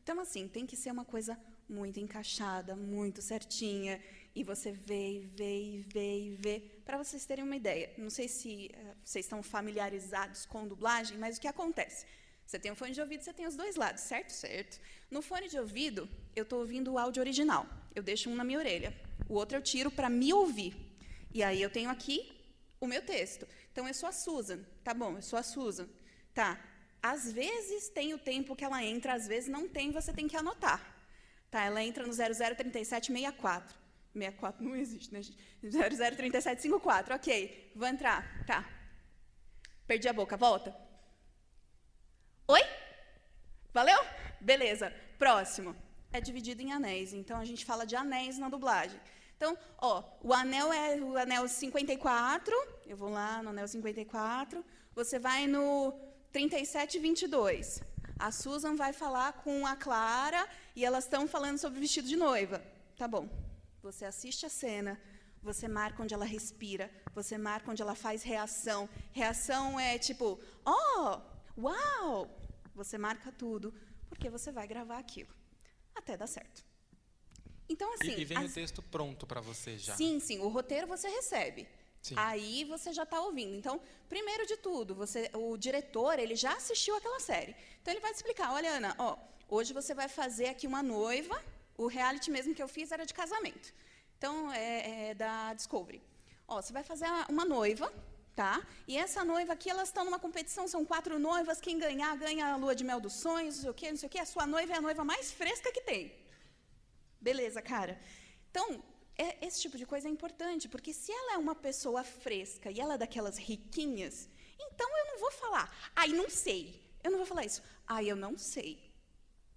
Então, 0.03 0.19
assim, 0.19 0.47
tem 0.47 0.65
que 0.65 0.75
ser 0.77 0.91
uma 0.91 1.03
coisa 1.05 1.37
muito 1.67 1.99
encaixada, 1.99 2.75
muito 2.75 3.21
certinha. 3.21 4.01
E 4.33 4.43
você 4.43 4.71
vê, 4.71 5.13
e 5.13 5.19
vê, 5.19 5.61
e 5.61 5.81
vê, 5.81 6.19
e 6.19 6.35
vê. 6.35 6.59
Para 6.85 6.97
vocês 6.97 7.25
terem 7.25 7.43
uma 7.43 7.55
ideia, 7.55 7.91
não 7.97 8.09
sei 8.09 8.27
se 8.27 8.69
eh, 8.71 8.95
vocês 9.03 9.25
estão 9.25 9.41
familiarizados 9.43 10.45
com 10.45 10.67
dublagem, 10.67 11.17
mas 11.17 11.37
o 11.37 11.41
que 11.41 11.47
acontece? 11.47 12.05
Você 12.47 12.57
tem 12.57 12.71
um 12.71 12.75
fone 12.75 12.93
de 12.93 13.01
ouvido, 13.01 13.21
você 13.21 13.33
tem 13.33 13.45
os 13.45 13.57
dois 13.57 13.75
lados, 13.75 14.01
certo? 14.03 14.29
Certo. 14.29 14.79
No 15.11 15.21
fone 15.21 15.49
de 15.49 15.59
ouvido, 15.59 16.09
eu 16.33 16.43
estou 16.43 16.59
ouvindo 16.59 16.93
o 16.93 16.97
áudio 16.97 17.21
original. 17.21 17.67
Eu 17.93 18.01
deixo 18.01 18.29
um 18.29 18.35
na 18.35 18.43
minha 18.45 18.57
orelha. 18.57 18.95
O 19.27 19.33
outro 19.33 19.57
eu 19.57 19.61
tiro 19.61 19.91
para 19.91 20.09
me 20.09 20.31
ouvir. 20.33 20.73
E 21.33 21.43
aí 21.43 21.61
eu 21.61 21.69
tenho 21.69 21.89
aqui 21.89 22.31
o 22.79 22.87
meu 22.87 23.01
texto. 23.01 23.45
Então 23.69 23.85
eu 23.85 23.93
sou 23.93 24.07
a 24.07 24.13
Susan. 24.13 24.59
Tá 24.81 24.93
bom, 24.93 25.17
eu 25.17 25.21
sou 25.21 25.37
a 25.37 25.43
Susan. 25.43 25.89
Tá. 26.33 26.57
Às 27.03 27.29
vezes 27.33 27.89
tem 27.89 28.13
o 28.13 28.17
tempo 28.17 28.55
que 28.55 28.63
ela 28.63 28.81
entra, 28.81 29.13
às 29.13 29.27
vezes 29.27 29.49
não 29.49 29.67
tem, 29.67 29.91
você 29.91 30.13
tem 30.13 30.25
que 30.25 30.37
anotar. 30.37 30.81
Tá, 31.51 31.65
ela 31.65 31.83
entra 31.83 32.07
no 32.07 32.13
003764. 32.13 33.75
64 34.13 34.63
não 34.63 34.73
existe, 34.73 35.13
né, 35.13 35.21
gente? 35.21 35.37
003754. 35.61 37.13
OK. 37.13 37.73
Vou 37.75 37.87
entrar. 37.89 38.45
Tá. 38.45 38.65
Perdi 39.85 40.07
a 40.07 40.13
boca, 40.13 40.37
volta. 40.37 40.86
Oi? 42.47 42.61
Valeu? 43.73 43.99
Beleza. 44.39 44.93
Próximo. 45.19 45.75
É 46.13 46.21
dividido 46.21 46.61
em 46.61 46.71
anéis, 46.71 47.11
então 47.11 47.37
a 47.37 47.43
gente 47.43 47.65
fala 47.65 47.85
de 47.85 47.95
anéis 47.95 48.37
na 48.37 48.47
dublagem. 48.47 48.99
Então, 49.35 49.57
ó, 49.77 50.03
o 50.21 50.33
anel 50.33 50.71
é 50.71 50.95
o 50.95 51.17
anel 51.17 51.47
54, 51.47 52.55
eu 52.87 52.95
vou 52.95 53.09
lá 53.09 53.43
no 53.43 53.49
anel 53.49 53.67
54, 53.67 54.63
você 54.95 55.19
vai 55.19 55.45
no 55.45 55.93
3722. 56.31 57.83
A 58.17 58.31
Susan 58.31 58.75
vai 58.75 58.93
falar 58.93 59.33
com 59.33 59.67
a 59.67 59.75
Clara 59.75 60.47
e 60.75 60.85
elas 60.85 61.03
estão 61.03 61.27
falando 61.27 61.57
sobre 61.57 61.77
o 61.77 61.81
vestido 61.81 62.07
de 62.07 62.15
noiva. 62.15 62.63
Tá 62.97 63.07
bom. 63.07 63.29
Você 63.83 64.05
assiste 64.05 64.45
a 64.45 64.49
cena, 64.49 64.99
você 65.43 65.67
marca 65.67 66.01
onde 66.01 66.13
ela 66.13 66.25
respira, 66.25 66.89
você 67.13 67.37
marca 67.37 67.69
onde 67.69 67.81
ela 67.81 67.93
faz 67.93 68.23
reação. 68.23 68.89
Reação 69.11 69.79
é 69.79 69.99
tipo, 69.99 70.39
oh, 70.65 71.19
uau! 71.57 72.36
Você 72.77 72.97
marca 72.97 73.31
tudo, 73.31 73.73
porque 74.07 74.29
você 74.29 74.51
vai 74.51 74.67
gravar 74.67 74.99
aquilo. 74.99 75.33
Até 75.95 76.15
dar 76.15 76.27
certo. 76.27 76.63
Então, 77.67 77.91
assim. 77.95 78.11
E, 78.11 78.21
e 78.21 78.25
vem 78.25 78.37
as- 78.37 78.51
o 78.51 78.53
texto 78.53 78.81
pronto 78.81 79.25
pra 79.27 79.41
você 79.41 79.77
já. 79.77 79.95
Sim, 79.95 80.19
sim. 80.19 80.39
O 80.39 80.47
roteiro 80.47 80.87
você 80.87 81.07
recebe. 81.09 81.67
Sim. 82.01 82.13
Aí 82.17 82.63
você 82.65 82.93
já 82.93 83.03
está 83.03 83.19
ouvindo. 83.19 83.55
Então, 83.55 83.81
primeiro 84.07 84.45
de 84.45 84.55
tudo, 84.57 84.95
você, 84.95 85.29
o 85.33 85.57
diretor 85.57 86.19
ele 86.19 86.35
já 86.35 86.53
assistiu 86.53 86.95
aquela 86.95 87.19
série. 87.19 87.55
Então 87.81 87.91
ele 87.93 87.99
vai 87.99 88.11
te 88.13 88.17
explicar. 88.17 88.53
Olha, 88.53 88.69
Ana, 88.77 88.95
ó, 88.99 89.17
hoje 89.49 89.73
você 89.73 89.93
vai 89.93 90.07
fazer 90.07 90.47
aqui 90.49 90.65
uma 90.67 90.81
noiva. 90.83 91.43
O 91.75 91.87
reality 91.87 92.29
mesmo 92.31 92.53
que 92.55 92.61
eu 92.63 92.67
fiz 92.67 92.91
era 92.91 93.05
de 93.05 93.13
casamento. 93.13 93.73
Então, 94.17 94.51
é, 94.53 95.09
é, 95.09 95.13
da 95.15 95.53
Discovery. 95.55 96.01
Ó, 96.47 96.61
você 96.61 96.71
vai 96.71 96.83
fazer 96.83 97.05
uma 97.27 97.43
noiva, 97.43 97.91
tá? 98.37 98.63
E 98.87 98.95
essa 98.95 99.25
noiva 99.25 99.53
aqui, 99.53 99.67
elas 99.67 99.89
estão 99.89 100.05
numa 100.05 100.19
competição, 100.19 100.67
são 100.67 100.85
quatro 100.85 101.17
noivas, 101.17 101.59
quem 101.59 101.79
ganhar, 101.79 102.15
ganha 102.15 102.45
a 102.53 102.55
lua 102.55 102.75
de 102.79 102.83
mel 102.83 102.99
dos 103.05 103.13
sonhos, 103.13 103.55
não 103.55 103.61
sei 103.63 103.71
o 103.71 103.73
quê, 103.73 103.89
não 103.89 103.97
sei 103.97 104.07
o 104.07 104.11
quê. 104.11 104.19
A 104.19 104.27
sua 104.27 104.45
noiva 104.45 104.73
é 104.73 104.77
a 104.77 104.81
noiva 104.87 105.03
mais 105.03 105.31
fresca 105.31 105.71
que 105.71 105.81
tem. 105.81 106.13
Beleza, 107.19 107.63
cara. 107.63 107.99
Então, 108.51 108.83
é, 109.17 109.43
esse 109.43 109.59
tipo 109.63 109.75
de 109.75 109.87
coisa 109.87 110.07
é 110.07 110.11
importante, 110.11 110.69
porque 110.69 110.93
se 110.93 111.11
ela 111.11 111.33
é 111.33 111.37
uma 111.39 111.55
pessoa 111.55 112.03
fresca 112.03 112.69
e 112.69 112.79
ela 112.79 112.93
é 112.93 112.99
daquelas 112.99 113.39
riquinhas, 113.39 114.29
então 114.59 114.87
eu 114.99 115.05
não 115.07 115.17
vou 115.19 115.31
falar, 115.31 115.91
ai, 115.95 116.09
não 116.09 116.29
sei. 116.29 116.79
Eu 117.03 117.09
não 117.09 117.17
vou 117.17 117.25
falar 117.25 117.43
isso, 117.43 117.63
ai, 117.87 118.05
eu 118.11 118.15
não 118.15 118.37
sei. 118.37 118.71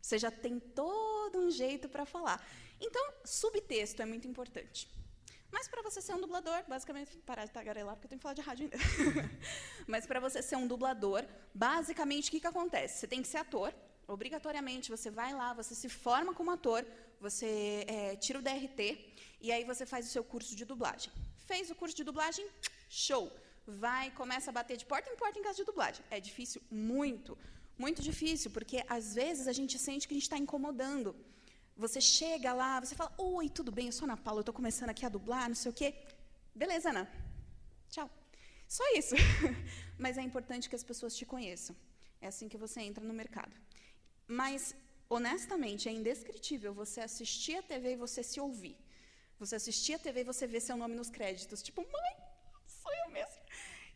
Você 0.01 0.17
já 0.19 0.31
tem 0.31 0.59
todo 0.59 1.39
um 1.39 1.51
jeito 1.51 1.87
para 1.87 2.07
falar. 2.07 2.43
Então, 2.81 3.05
subtexto 3.27 4.01
é 4.01 4.07
muito 4.07 4.27
importante. 4.27 4.89
Mas 5.53 5.67
para 5.69 5.83
você 5.83 6.01
ser 6.01 6.15
um 6.15 6.21
dublador, 6.21 6.63
basicamente, 6.69 7.17
parar 7.19 7.45
de 7.45 7.53
tagarelar, 7.53 7.95
porque 7.97 8.07
eu 8.07 8.11
tenho 8.11 8.21
que 8.21 8.23
falar 8.23 8.35
de 8.35 8.41
rádio 8.41 8.65
ainda. 8.65 8.79
Mas 9.87 10.07
para 10.07 10.21
você 10.21 10.41
ser 10.43 10.57
um 10.57 10.67
dublador, 10.67 11.25
basicamente, 11.55 12.29
o 12.29 12.31
que, 12.31 12.41
que 12.41 12.47
acontece? 12.47 13.01
Você 13.01 13.07
tem 13.07 13.21
que 13.23 13.29
ser 13.29 13.39
ator, 13.39 13.75
obrigatoriamente, 14.07 14.91
você 14.91 15.11
vai 15.11 15.33
lá, 15.35 15.53
você 15.53 15.75
se 15.75 15.89
forma 15.89 16.33
como 16.35 16.51
ator, 16.51 16.87
você 17.21 17.85
é, 17.87 18.17
tira 18.17 18.39
o 18.39 18.43
DRT, 18.43 18.81
e 19.41 19.51
aí 19.53 19.65
você 19.65 19.85
faz 19.85 20.07
o 20.07 20.11
seu 20.11 20.23
curso 20.23 20.55
de 20.55 20.65
dublagem. 20.65 21.13
Fez 21.47 21.71
o 21.71 21.75
curso 21.75 21.97
de 21.97 22.05
dublagem, 22.05 22.47
show! 22.89 23.31
Vai, 23.67 24.11
começa 24.13 24.51
a 24.51 24.53
bater 24.53 24.77
de 24.77 24.85
porta 24.85 25.11
em 25.11 25.17
porta 25.17 25.39
em 25.39 25.43
casa 25.43 25.57
de 25.57 25.65
dublagem. 25.65 26.05
É 26.11 26.19
difícil? 26.19 26.61
Muito. 26.71 27.39
Muito 27.79 28.03
difícil, 28.03 28.51
porque 28.51 28.85
às 28.89 29.15
vezes 29.15 29.47
a 29.47 29.53
gente 29.53 29.79
sente 29.79 30.07
que 30.07 30.15
a 30.15 30.19
gente 30.19 30.25
está 30.25 30.37
incomodando. 30.37 31.15
Você 31.85 32.01
chega 32.17 32.53
lá, 32.53 32.71
você 32.79 32.95
fala: 32.95 33.13
Oi, 33.17 33.47
tudo 33.59 33.71
bem? 33.77 33.87
Eu 33.87 33.93
sou 33.99 34.07
Ana 34.07 34.17
Paula, 34.25 34.41
eu 34.41 34.47
estou 34.47 34.57
começando 34.61 34.91
aqui 34.91 35.05
a 35.07 35.13
dublar, 35.15 35.49
não 35.49 35.59
sei 35.63 35.71
o 35.71 35.75
quê. 35.81 35.89
Beleza, 36.63 36.91
Ana. 36.91 37.05
Tchau. 37.93 38.09
Só 38.77 38.85
isso. 39.01 39.15
Mas 40.05 40.19
é 40.19 40.23
importante 40.31 40.69
que 40.69 40.77
as 40.81 40.85
pessoas 40.91 41.17
te 41.19 41.25
conheçam. 41.33 41.75
É 42.21 42.27
assim 42.33 42.49
que 42.53 42.59
você 42.65 42.79
entra 42.89 43.03
no 43.11 43.15
mercado. 43.23 43.55
Mas, 44.41 44.77
honestamente, 45.09 45.89
é 45.89 45.93
indescritível 46.01 46.75
você 46.83 47.01
assistir 47.09 47.57
a 47.61 47.63
TV 47.63 47.93
e 47.95 48.03
você 48.05 48.23
se 48.23 48.39
ouvir. 48.47 48.77
Você 49.39 49.57
assistir 49.61 49.95
a 49.95 49.99
TV 49.99 50.21
e 50.21 50.31
você 50.33 50.47
ver 50.47 50.61
seu 50.61 50.77
nome 50.77 50.95
nos 50.95 51.09
créditos. 51.09 51.63
Tipo, 51.63 51.81
mãe, 51.81 52.15
sou 52.83 52.93
eu 53.05 53.09
mesmo. 53.19 53.41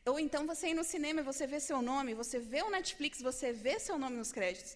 Ou 0.07 0.19
então 0.19 0.47
você 0.47 0.69
ir 0.69 0.75
no 0.81 0.85
cinema 0.95 1.21
e 1.21 1.31
você 1.33 1.47
vê 1.47 1.61
seu 1.61 1.83
nome, 1.83 2.14
você 2.14 2.38
vê 2.38 2.62
o 2.62 2.71
Netflix, 2.71 3.21
você 3.21 3.53
vê 3.53 3.79
seu 3.79 3.99
nome 3.99 4.17
nos 4.17 4.33
créditos. 4.33 4.75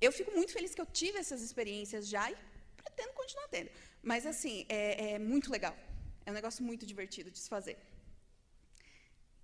Eu 0.00 0.12
fico 0.12 0.30
muito 0.32 0.52
feliz 0.52 0.74
que 0.74 0.80
eu 0.80 0.86
tive 0.86 1.18
essas 1.18 1.40
experiências 1.42 2.06
já 2.08 2.30
e 2.30 2.36
pretendo 2.76 3.12
continuar 3.14 3.48
tendo. 3.48 3.70
Mas, 4.02 4.26
assim, 4.26 4.66
é, 4.68 5.12
é 5.12 5.18
muito 5.18 5.50
legal. 5.50 5.76
É 6.24 6.30
um 6.30 6.34
negócio 6.34 6.62
muito 6.64 6.84
divertido 6.84 7.30
de 7.30 7.38
se 7.38 7.48
fazer. 7.48 7.78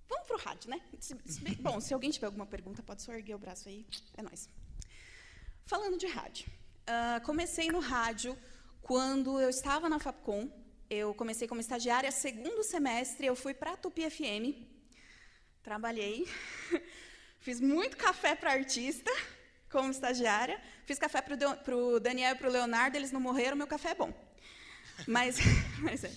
Vamos 0.08 0.26
para 0.26 0.36
o 0.36 0.38
rádio, 0.38 0.70
né? 0.70 0.80
Se, 1.00 1.16
se, 1.24 1.40
bom, 1.56 1.80
se 1.80 1.94
alguém 1.94 2.10
tiver 2.10 2.26
alguma 2.26 2.46
pergunta, 2.46 2.82
pode 2.82 3.02
só 3.02 3.12
erguer 3.12 3.34
o 3.34 3.38
braço 3.38 3.68
aí. 3.68 3.86
É 4.16 4.22
nóis. 4.22 4.48
Falando 5.64 5.96
de 5.96 6.06
rádio. 6.06 6.46
Uh, 6.82 7.24
comecei 7.24 7.68
no 7.70 7.78
rádio 7.78 8.36
quando 8.82 9.40
eu 9.40 9.48
estava 9.48 9.88
na 9.88 9.98
Fapcom. 9.98 10.50
Eu 10.90 11.14
comecei 11.14 11.48
como 11.48 11.60
estagiária, 11.60 12.10
segundo 12.10 12.62
semestre, 12.62 13.26
eu 13.26 13.34
fui 13.34 13.54
para 13.54 13.72
a 13.72 13.76
Tupi 13.76 14.08
FM. 14.10 14.68
Trabalhei. 15.62 16.28
Fiz 17.40 17.58
muito 17.60 17.96
café 17.96 18.34
para 18.34 18.52
artista 18.52 19.10
como 19.72 19.90
estagiária. 19.90 20.60
Fiz 20.84 20.98
café 20.98 21.20
para 21.22 21.76
o 21.76 21.98
Daniel 21.98 22.34
e 22.34 22.38
para 22.38 22.48
o 22.48 22.52
Leonardo, 22.52 22.96
eles 22.96 23.10
não 23.10 23.20
morreram, 23.28 23.56
meu 23.56 23.66
café 23.66 23.90
é 23.90 23.94
bom. 23.94 24.12
Mas, 25.06 25.38
mas, 25.86 26.04
é. 26.04 26.12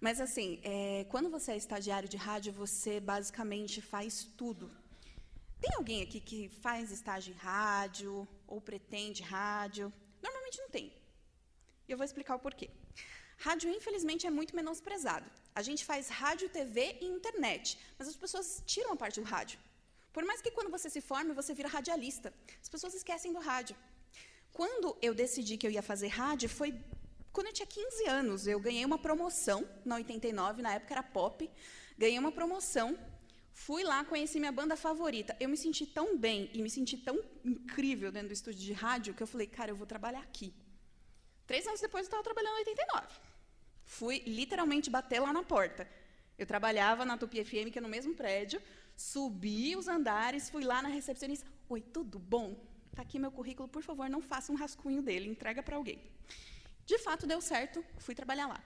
mas 0.00 0.20
assim, 0.20 0.48
é, 0.64 1.06
quando 1.12 1.28
você 1.36 1.52
é 1.52 1.56
estagiário 1.56 2.08
de 2.08 2.16
rádio, 2.16 2.52
você 2.52 2.98
basicamente 2.98 3.80
faz 3.82 4.24
tudo. 4.40 4.70
Tem 5.60 5.70
alguém 5.76 6.02
aqui 6.02 6.20
que 6.20 6.48
faz 6.64 6.90
estágio 6.90 7.32
em 7.34 7.36
rádio 7.36 8.26
ou 8.46 8.60
pretende 8.60 9.22
rádio? 9.22 9.92
Normalmente 10.22 10.58
não 10.58 10.70
tem. 10.70 10.92
E 11.86 11.92
eu 11.92 11.98
vou 11.98 12.04
explicar 12.04 12.34
o 12.36 12.38
porquê. 12.38 12.68
Rádio, 13.38 13.70
infelizmente, 13.70 14.26
é 14.26 14.30
muito 14.30 14.56
menosprezado. 14.56 15.28
A 15.54 15.62
gente 15.62 15.84
faz 15.84 16.08
rádio, 16.08 16.48
TV 16.48 16.98
e 17.00 17.06
internet, 17.06 17.78
mas 17.98 18.08
as 18.08 18.16
pessoas 18.16 18.62
tiram 18.66 18.92
a 18.92 18.96
parte 18.96 19.20
do 19.20 19.26
rádio. 19.26 19.58
Por 20.16 20.24
mais 20.28 20.40
que 20.44 20.50
quando 20.56 20.70
você 20.74 20.88
se 20.88 21.02
forme, 21.08 21.34
você 21.34 21.52
vira 21.52 21.68
radialista. 21.68 22.28
As 22.64 22.70
pessoas 22.74 22.94
esquecem 22.94 23.34
do 23.34 23.38
rádio. 23.38 23.76
Quando 24.58 24.96
eu 25.06 25.12
decidi 25.22 25.58
que 25.58 25.66
eu 25.66 25.70
ia 25.70 25.82
fazer 25.82 26.08
rádio, 26.08 26.48
foi 26.48 26.68
quando 27.34 27.48
eu 27.48 27.52
tinha 27.52 27.66
15 27.66 28.06
anos. 28.20 28.46
Eu 28.46 28.58
ganhei 28.58 28.82
uma 28.90 28.98
promoção 29.06 29.60
na 29.84 29.96
89, 29.96 30.62
na 30.62 30.72
época 30.76 30.94
era 30.94 31.02
pop. 31.02 31.50
Ganhei 31.98 32.18
uma 32.18 32.32
promoção. 32.32 32.88
Fui 33.52 33.82
lá, 33.84 33.98
conheci 34.06 34.40
minha 34.40 34.54
banda 34.60 34.74
favorita. 34.74 35.36
Eu 35.38 35.50
me 35.50 35.58
senti 35.64 35.84
tão 35.84 36.16
bem 36.16 36.50
e 36.54 36.62
me 36.62 36.70
senti 36.70 36.96
tão 36.96 37.22
incrível 37.44 38.10
dentro 38.10 38.28
do 38.28 38.36
estúdio 38.38 38.62
de 38.68 38.72
rádio 38.72 39.12
que 39.12 39.22
eu 39.22 39.26
falei, 39.26 39.46
cara, 39.46 39.70
eu 39.70 39.76
vou 39.76 39.86
trabalhar 39.86 40.20
aqui. 40.20 40.48
Três 41.46 41.66
anos 41.66 41.82
depois 41.86 42.04
eu 42.04 42.06
estava 42.06 42.22
trabalhando 42.22 42.54
na 42.54 42.60
89. 42.60 43.06
Fui 43.84 44.22
literalmente 44.26 44.88
bater 44.88 45.20
lá 45.20 45.30
na 45.30 45.42
porta. 45.42 45.86
Eu 46.38 46.46
trabalhava 46.46 47.04
na 47.04 47.18
Tupi 47.18 47.44
FM, 47.44 47.70
que 47.70 47.78
é 47.78 47.82
no 47.82 47.88
mesmo 47.96 48.14
prédio, 48.14 48.62
Subi 48.96 49.76
os 49.76 49.88
andares, 49.88 50.48
fui 50.48 50.64
lá 50.64 50.80
na 50.80 50.88
recepcionista. 50.88 51.46
Oi, 51.68 51.82
tudo 51.82 52.18
bom? 52.18 52.56
Está 52.90 53.02
aqui 53.02 53.18
meu 53.18 53.30
currículo, 53.30 53.68
por 53.68 53.82
favor, 53.82 54.08
não 54.08 54.22
faça 54.22 54.50
um 54.50 54.54
rascunho 54.56 55.02
dele, 55.02 55.28
entrega 55.28 55.62
para 55.62 55.76
alguém. 55.76 56.00
De 56.86 56.98
fato, 56.98 57.26
deu 57.26 57.40
certo, 57.42 57.84
fui 57.98 58.14
trabalhar 58.14 58.46
lá. 58.46 58.58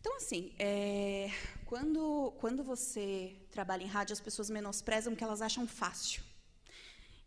Então, 0.00 0.16
assim, 0.16 0.54
é, 0.58 1.28
quando, 1.66 2.32
quando 2.40 2.64
você 2.64 3.36
trabalha 3.50 3.82
em 3.82 3.86
rádio, 3.86 4.14
as 4.14 4.20
pessoas 4.20 4.48
menosprezam 4.48 5.14
que 5.14 5.22
elas 5.22 5.42
acham 5.42 5.66
fácil. 5.66 6.22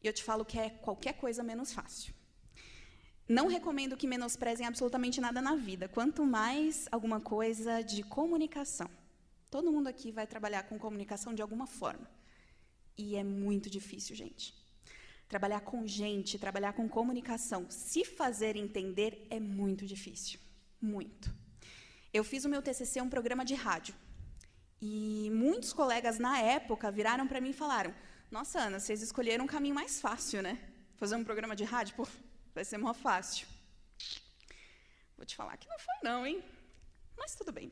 E 0.04 0.08
eu 0.08 0.12
te 0.12 0.24
falo 0.24 0.44
que 0.44 0.58
é 0.58 0.70
qualquer 0.70 1.14
coisa 1.14 1.44
menos 1.44 1.74
fácil. 1.74 2.14
Não 3.30 3.48
recomendo 3.48 3.96
que 3.96 4.08
menosprezem 4.08 4.66
absolutamente 4.66 5.22
nada 5.22 5.42
na 5.42 5.56
vida, 5.56 5.88
quanto 5.88 6.26
mais 6.26 6.88
alguma 6.92 7.20
coisa 7.20 7.82
de 7.82 8.02
comunicação. 8.04 8.90
Todo 9.50 9.72
mundo 9.72 9.88
aqui 9.88 10.12
vai 10.12 10.28
trabalhar 10.28 10.64
com 10.64 10.78
comunicação 10.78 11.34
de 11.34 11.42
alguma 11.42 11.68
forma. 11.68 12.15
E 12.98 13.16
é 13.16 13.24
muito 13.24 13.70
difícil, 13.70 14.16
gente. 14.16 14.54
Trabalhar 15.28 15.62
com 15.62 15.86
gente, 15.88 16.38
trabalhar 16.38 16.74
com 16.74 16.88
comunicação, 16.88 17.66
se 17.70 18.06
fazer 18.06 18.56
entender 18.56 19.26
é 19.30 19.40
muito 19.40 19.86
difícil. 19.86 20.40
Muito. 20.80 21.34
Eu 22.14 22.24
fiz 22.24 22.46
o 22.46 22.50
meu 22.50 22.62
TCC 22.62 23.02
um 23.02 23.10
programa 23.10 23.44
de 23.44 23.56
rádio. 23.56 23.96
E 24.82 25.30
muitos 25.32 25.74
colegas 25.74 26.20
na 26.20 26.40
época 26.40 26.92
viraram 26.92 27.28
para 27.28 27.42
mim 27.42 27.50
e 27.50 27.54
falaram: 27.54 27.94
Nossa, 28.30 28.60
Ana, 28.60 28.80
vocês 28.80 29.02
escolheram 29.02 29.46
um 29.46 29.48
caminho 29.48 29.76
mais 29.76 30.00
fácil, 30.00 30.42
né? 30.42 30.60
Fazer 30.96 31.16
um 31.16 31.24
programa 31.24 31.56
de 31.56 31.64
rádio, 31.64 31.96
pô, 31.96 32.08
vai 32.54 32.64
ser 32.64 32.78
mó 32.78 32.94
fácil. 32.94 33.48
Vou 35.18 35.26
te 35.26 35.36
falar 35.36 35.58
que 35.58 35.68
não 35.68 35.80
foi, 35.80 35.96
não, 36.04 36.26
hein? 36.26 36.44
Mas 37.18 37.36
tudo 37.36 37.52
bem. 37.52 37.72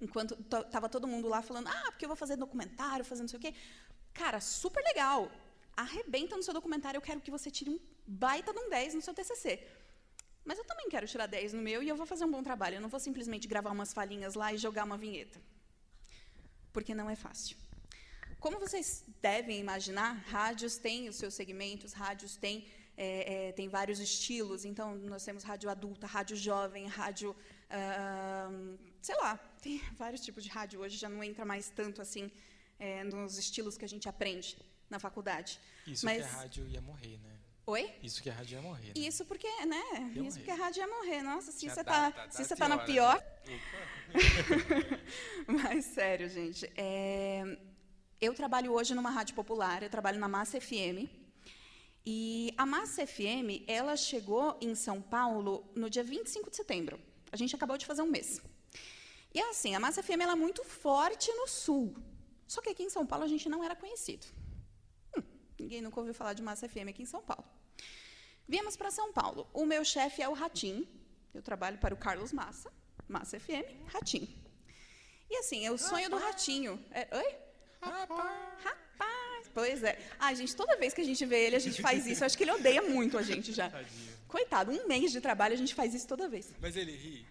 Enquanto 0.00 0.34
estava 0.34 0.88
todo 0.88 1.08
mundo 1.08 1.26
lá 1.26 1.42
falando, 1.42 1.66
ah, 1.68 1.90
porque 1.90 2.04
eu 2.04 2.08
vou 2.08 2.16
fazer 2.16 2.36
documentário, 2.36 3.04
fazer 3.04 3.22
não 3.22 3.28
sei 3.28 3.38
o 3.38 3.42
quê. 3.42 3.52
Cara, 4.22 4.40
super 4.40 4.82
legal. 4.90 5.20
Arrebenta 5.84 6.36
no 6.36 6.42
seu 6.46 6.54
documentário, 6.58 6.98
eu 6.98 7.06
quero 7.08 7.20
que 7.24 7.30
você 7.36 7.48
tire 7.56 7.70
um 7.74 7.78
baita 8.24 8.52
de 8.52 8.60
um 8.62 8.68
10 8.68 8.94
no 8.94 9.02
seu 9.06 9.14
TCC. 9.18 9.48
Mas 10.44 10.58
eu 10.58 10.64
também 10.70 10.88
quero 10.94 11.06
tirar 11.12 11.26
10 11.26 11.52
no 11.52 11.62
meu 11.68 11.82
e 11.82 11.88
eu 11.88 11.96
vou 12.00 12.06
fazer 12.12 12.24
um 12.24 12.32
bom 12.36 12.42
trabalho. 12.42 12.76
Eu 12.76 12.80
não 12.80 12.92
vou 12.94 13.00
simplesmente 13.08 13.46
gravar 13.46 13.70
umas 13.70 13.92
falhinhas 13.92 14.34
lá 14.34 14.52
e 14.52 14.58
jogar 14.66 14.84
uma 14.84 14.98
vinheta. 15.04 15.40
Porque 16.72 16.94
não 17.00 17.08
é 17.14 17.16
fácil. 17.26 17.56
Como 18.40 18.58
vocês 18.64 19.04
devem 19.20 19.58
imaginar, 19.58 20.12
rádios 20.36 20.76
têm 20.76 21.08
os 21.08 21.16
seus 21.16 21.34
segmentos, 21.34 21.92
rádios 21.92 22.36
têm, 22.36 22.66
é, 22.96 23.48
é, 23.48 23.52
têm 23.52 23.68
vários 23.68 24.00
estilos. 24.00 24.64
Então, 24.64 24.94
nós 24.96 25.24
temos 25.24 25.44
rádio 25.44 25.68
adulta, 25.70 26.06
rádio 26.06 26.36
jovem, 26.36 26.86
rádio 26.86 27.36
Uh, 27.68 28.78
sei 29.02 29.14
lá, 29.16 29.36
tem 29.60 29.78
vários 29.92 30.22
tipos 30.22 30.42
de 30.42 30.48
rádio 30.48 30.80
hoje, 30.80 30.96
já 30.96 31.08
não 31.08 31.22
entra 31.22 31.44
mais 31.44 31.68
tanto 31.68 32.00
assim 32.00 32.30
é, 32.78 33.04
nos 33.04 33.38
estilos 33.38 33.76
que 33.76 33.84
a 33.84 33.88
gente 33.88 34.08
aprende 34.08 34.56
na 34.88 34.98
faculdade. 34.98 35.60
Isso 35.86 36.04
Mas... 36.04 36.18
que 36.18 36.34
a 36.34 36.38
rádio 36.38 36.68
ia 36.68 36.80
morrer, 36.80 37.18
né? 37.18 37.38
Oi? 37.66 37.92
Isso 38.02 38.22
que 38.22 38.30
a 38.30 38.32
rádio 38.32 38.56
ia 38.56 38.62
morrer. 38.62 38.86
Né? 38.86 38.92
Isso 38.96 39.24
porque, 39.26 39.46
né? 39.66 39.82
Ia 39.92 40.06
isso 40.06 40.22
morrer. 40.22 40.32
porque 40.32 40.50
a 40.50 40.54
rádio 40.54 40.80
ia 40.80 40.88
morrer. 40.88 41.22
Nossa, 41.22 41.52
se 41.52 41.68
você 41.68 41.80
está 41.80 42.28
se 42.30 42.42
você 42.42 42.56
tá 42.56 42.66
na 42.66 42.78
pior. 42.78 43.22
Mas 45.46 45.84
sério, 45.84 46.30
gente. 46.30 46.64
É... 46.74 47.58
Eu 48.18 48.32
trabalho 48.32 48.72
hoje 48.72 48.94
numa 48.94 49.10
rádio 49.10 49.34
popular, 49.34 49.82
eu 49.82 49.90
trabalho 49.90 50.18
na 50.18 50.26
Massa 50.26 50.58
FM. 50.58 51.06
E 52.06 52.54
a 52.56 52.64
Massa 52.64 53.06
FM, 53.06 53.64
ela 53.66 53.94
chegou 53.96 54.56
em 54.62 54.74
São 54.74 55.02
Paulo 55.02 55.70
no 55.74 55.90
dia 55.90 56.02
25 56.02 56.48
de 56.48 56.56
setembro. 56.56 56.98
A 57.30 57.36
gente 57.36 57.54
acabou 57.54 57.76
de 57.76 57.84
fazer 57.84 58.00
um 58.00 58.06
mês. 58.06 58.40
E 59.34 59.38
assim, 59.40 59.74
a 59.74 59.80
Massa 59.80 60.02
FM 60.02 60.22
é 60.22 60.34
muito 60.34 60.64
forte 60.64 61.30
no 61.32 61.46
sul. 61.46 61.94
Só 62.48 62.62
que 62.62 62.70
aqui 62.70 62.82
em 62.82 62.90
São 62.90 63.06
Paulo 63.06 63.24
a 63.24 63.28
gente 63.28 63.48
não 63.48 63.62
era 63.62 63.76
conhecido. 63.76 64.26
Hum, 65.16 65.22
ninguém 65.60 65.82
nunca 65.82 66.00
ouviu 66.00 66.14
falar 66.14 66.32
de 66.32 66.42
Massa 66.42 66.66
FM 66.68 66.88
aqui 66.88 67.02
em 67.02 67.10
São 67.14 67.22
Paulo. 67.22 67.44
Viemos 68.48 68.74
para 68.74 68.90
São 68.90 69.12
Paulo. 69.12 69.46
O 69.52 69.66
meu 69.66 69.84
chefe 69.84 70.22
é 70.22 70.28
o 70.28 70.32
Ratim. 70.32 70.88
Eu 71.34 71.42
trabalho 71.42 71.76
para 71.76 71.92
o 71.94 71.96
Carlos 71.96 72.32
Massa, 72.32 72.72
Massa 73.06 73.38
FM, 73.38 73.68
Ratim. 73.92 74.26
E 75.30 75.36
assim, 75.36 75.66
é 75.66 75.70
o 75.70 75.76
sonho 75.76 76.08
do 76.08 76.16
ratinho. 76.16 76.82
É, 76.90 77.06
oi? 77.14 77.36
Rapaz. 77.82 78.64
Rapaz, 78.64 79.50
pois 79.52 79.82
é. 79.82 79.98
Ai, 80.18 80.34
gente, 80.34 80.56
toda 80.56 80.74
vez 80.76 80.94
que 80.94 81.02
a 81.02 81.04
gente 81.04 81.24
vê 81.26 81.46
ele, 81.46 81.56
a 81.56 81.58
gente 81.58 81.82
faz 81.82 82.06
isso. 82.06 82.22
Eu 82.22 82.26
acho 82.26 82.36
que 82.36 82.44
ele 82.44 82.52
odeia 82.52 82.80
muito 82.80 83.18
a 83.18 83.22
gente 83.22 83.52
já. 83.52 83.70
Coitado, 84.26 84.72
um 84.72 84.86
mês 84.88 85.12
de 85.12 85.20
trabalho, 85.20 85.52
a 85.52 85.56
gente 85.56 85.74
faz 85.74 85.94
isso 85.94 86.08
toda 86.08 86.28
vez. 86.28 86.50
Mas 86.60 86.76
ele 86.76 86.92
ri. 86.92 87.26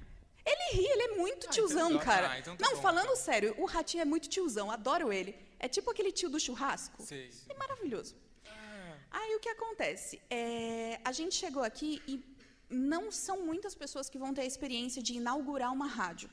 Ele 0.51 0.65
ri, 0.77 0.85
ele 0.93 1.03
é 1.03 1.15
muito 1.17 1.39
então 1.45 1.51
tiozão, 1.51 1.97
tá- 1.97 2.05
cara. 2.05 2.29
ah, 2.31 2.39
então 2.39 2.55
tá 2.55 2.65
Não, 2.65 2.75
bom, 2.75 2.81
falando 2.81 3.05
então. 3.11 3.15
sério, 3.27 3.53
o 3.57 3.65
ratinho 3.65 4.01
é 4.01 4.05
muito 4.05 4.29
tiozão, 4.29 4.71
adoro 4.71 5.11
ele. 5.11 5.35
É 5.59 5.67
tipo 5.67 5.89
aquele 5.91 6.11
tio 6.11 6.29
do 6.29 6.39
churrasco. 6.39 7.03
Sei. 7.03 7.29
É 7.49 7.53
maravilhoso. 7.53 8.15
Ah, 8.45 8.95
Aí 9.19 9.35
o 9.35 9.39
que 9.39 9.49
acontece? 9.49 10.21
É, 10.29 10.99
a 11.03 11.11
gente 11.11 11.35
chegou 11.35 11.63
aqui 11.63 12.01
e 12.07 12.23
não 12.69 13.11
são 13.11 13.41
muitas 13.49 13.73
pessoas 13.75 14.09
que 14.09 14.17
vão 14.23 14.33
ter 14.33 14.41
a 14.41 14.45
experiência 14.45 15.01
de 15.01 15.13
inaugurar 15.15 15.71
uma 15.73 15.87
rádio. 15.87 16.29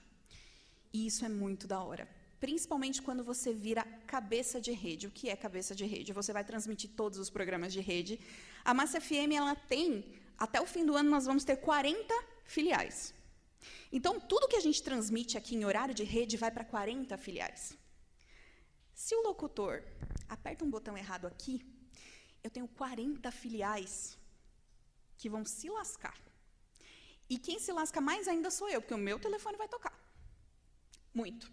E 0.92 1.06
isso 1.06 1.24
é 1.24 1.28
muito 1.28 1.66
da 1.66 1.80
hora. 1.82 2.08
Principalmente 2.38 3.00
quando 3.02 3.24
você 3.24 3.52
vira 3.52 3.84
cabeça 4.06 4.60
de 4.60 4.72
rede. 4.72 5.06
O 5.06 5.10
que 5.10 5.28
é 5.30 5.34
cabeça 5.36 5.74
de 5.74 5.84
rede? 5.86 6.12
Você 6.12 6.32
vai 6.32 6.44
transmitir 6.44 6.90
todos 7.00 7.18
os 7.18 7.30
programas 7.30 7.72
de 7.72 7.80
rede. 7.80 8.20
A 8.64 8.72
Massa 8.74 9.00
FM 9.00 9.32
ela 9.34 9.54
tem, 9.56 10.04
até 10.38 10.60
o 10.60 10.66
fim 10.66 10.84
do 10.84 10.94
ano, 10.94 11.08
nós 11.10 11.24
vamos 11.26 11.42
ter 11.44 11.56
40 11.56 12.14
filiais. 12.44 13.14
Então, 13.92 14.20
tudo 14.20 14.48
que 14.48 14.56
a 14.56 14.60
gente 14.60 14.82
transmite 14.82 15.36
aqui 15.38 15.54
em 15.54 15.64
horário 15.64 15.94
de 15.94 16.04
rede 16.04 16.36
vai 16.36 16.50
para 16.50 16.64
40 16.64 17.16
filiais. 17.16 17.76
Se 18.94 19.14
o 19.14 19.22
locutor 19.22 19.82
aperta 20.28 20.64
um 20.64 20.70
botão 20.70 20.96
errado 20.96 21.26
aqui, 21.26 21.64
eu 22.42 22.50
tenho 22.50 22.68
40 22.68 23.30
filiais 23.30 24.18
que 25.16 25.28
vão 25.28 25.44
se 25.44 25.68
lascar. 25.68 26.18
E 27.28 27.38
quem 27.38 27.58
se 27.58 27.72
lasca 27.72 28.00
mais 28.00 28.28
ainda 28.28 28.50
sou 28.50 28.68
eu, 28.68 28.80
porque 28.80 28.94
o 28.94 28.98
meu 28.98 29.18
telefone 29.18 29.56
vai 29.56 29.68
tocar. 29.68 29.98
Muito. 31.12 31.50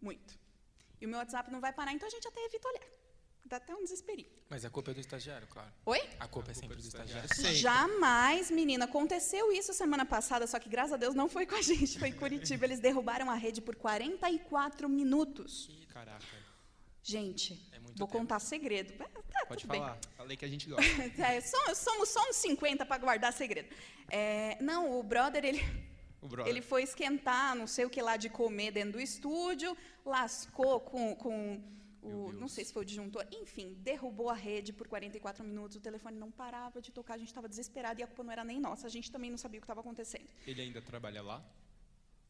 Muito. 0.00 0.38
E 1.00 1.06
o 1.06 1.08
meu 1.08 1.18
WhatsApp 1.18 1.50
não 1.50 1.60
vai 1.60 1.72
parar, 1.72 1.92
então 1.92 2.06
a 2.06 2.10
gente 2.10 2.28
até 2.28 2.44
evita 2.44 2.68
olhar. 2.68 2.88
Dá 3.44 3.56
até 3.56 3.74
um 3.74 3.82
desesperinho. 3.82 4.28
mas 4.48 4.64
a 4.64 4.70
culpa 4.70 4.92
é 4.92 4.94
do 4.94 5.00
estagiário, 5.00 5.46
claro. 5.48 5.68
Oi? 5.86 6.00
A 6.20 6.28
culpa 6.28 6.52
é 6.52 6.54
sempre 6.54 6.76
do 6.76 6.82
estagiário. 6.82 7.28
Jamais, 7.54 8.48
menina. 8.50 8.84
Aconteceu 8.84 9.50
isso 9.52 9.72
semana 9.74 10.06
passada, 10.06 10.46
só 10.46 10.58
que 10.60 10.68
graças 10.68 10.92
a 10.92 10.96
Deus 10.96 11.14
não 11.16 11.28
foi 11.28 11.46
com 11.46 11.56
a 11.56 11.62
gente, 11.62 11.98
foi 11.98 12.08
em 12.08 12.12
Curitiba. 12.12 12.64
Eles 12.64 12.78
derrubaram 12.78 13.28
a 13.30 13.34
rede 13.34 13.60
por 13.60 13.74
44 13.74 14.88
minutos. 14.88 15.68
Caraca. 15.92 16.24
Gente, 17.02 17.58
É 17.72 17.78
vou 17.80 17.92
tempo. 17.94 18.06
contar 18.08 18.38
segredo. 18.40 18.92
É, 19.02 19.08
tá, 19.08 19.46
Pode 19.48 19.62
tudo 19.62 19.70
bem. 19.72 19.80
falar. 19.80 19.98
Falei 20.16 20.36
que 20.36 20.44
a 20.44 20.48
gente 20.48 20.68
gosta. 20.68 20.84
É, 21.18 21.40
so- 21.40 21.74
somos 21.74 22.08
só 22.08 22.20
uns 22.28 22.36
50 22.36 22.84
para 22.86 22.98
guardar 22.98 23.32
segredo. 23.32 23.68
É, 24.08 24.56
não, 24.60 24.98
o 24.98 25.02
brother, 25.02 25.44
ele, 25.44 25.60
O 26.20 26.28
brother. 26.28 26.50
ele 26.50 26.60
foi 26.62 26.82
esquentar 26.82 27.56
não 27.56 27.66
sei 27.66 27.84
o 27.86 27.90
que 27.90 28.02
lá 28.02 28.16
de 28.16 28.28
comer 28.28 28.70
dentro 28.70 28.92
do 28.92 29.00
estúdio, 29.00 29.76
lascou 30.04 30.78
com, 30.80 31.16
com 31.16 31.62
o. 32.02 32.32
Não 32.32 32.48
sei 32.48 32.64
se 32.64 32.72
foi 32.72 32.82
o 32.82 32.84
disjuntor. 32.84 33.26
Enfim, 33.32 33.74
derrubou 33.80 34.28
a 34.30 34.34
rede 34.34 34.72
por 34.72 34.88
44 34.88 35.44
minutos. 35.44 35.76
O 35.76 35.80
telefone 35.80 36.16
não 36.16 36.30
parava 36.30 36.80
de 36.80 36.90
tocar, 36.90 37.14
a 37.14 37.18
gente 37.18 37.28
estava 37.28 37.48
desesperado 37.48 38.00
e 38.00 38.02
a 38.02 38.06
culpa 38.06 38.24
não 38.24 38.32
era 38.32 38.44
nem 38.44 38.60
nossa. 38.60 38.86
A 38.86 38.90
gente 38.90 39.10
também 39.10 39.30
não 39.30 39.38
sabia 39.38 39.58
o 39.58 39.60
que 39.60 39.64
estava 39.64 39.80
acontecendo. 39.80 40.28
Ele 40.46 40.62
ainda 40.62 40.80
trabalha 40.80 41.22
lá? 41.22 41.44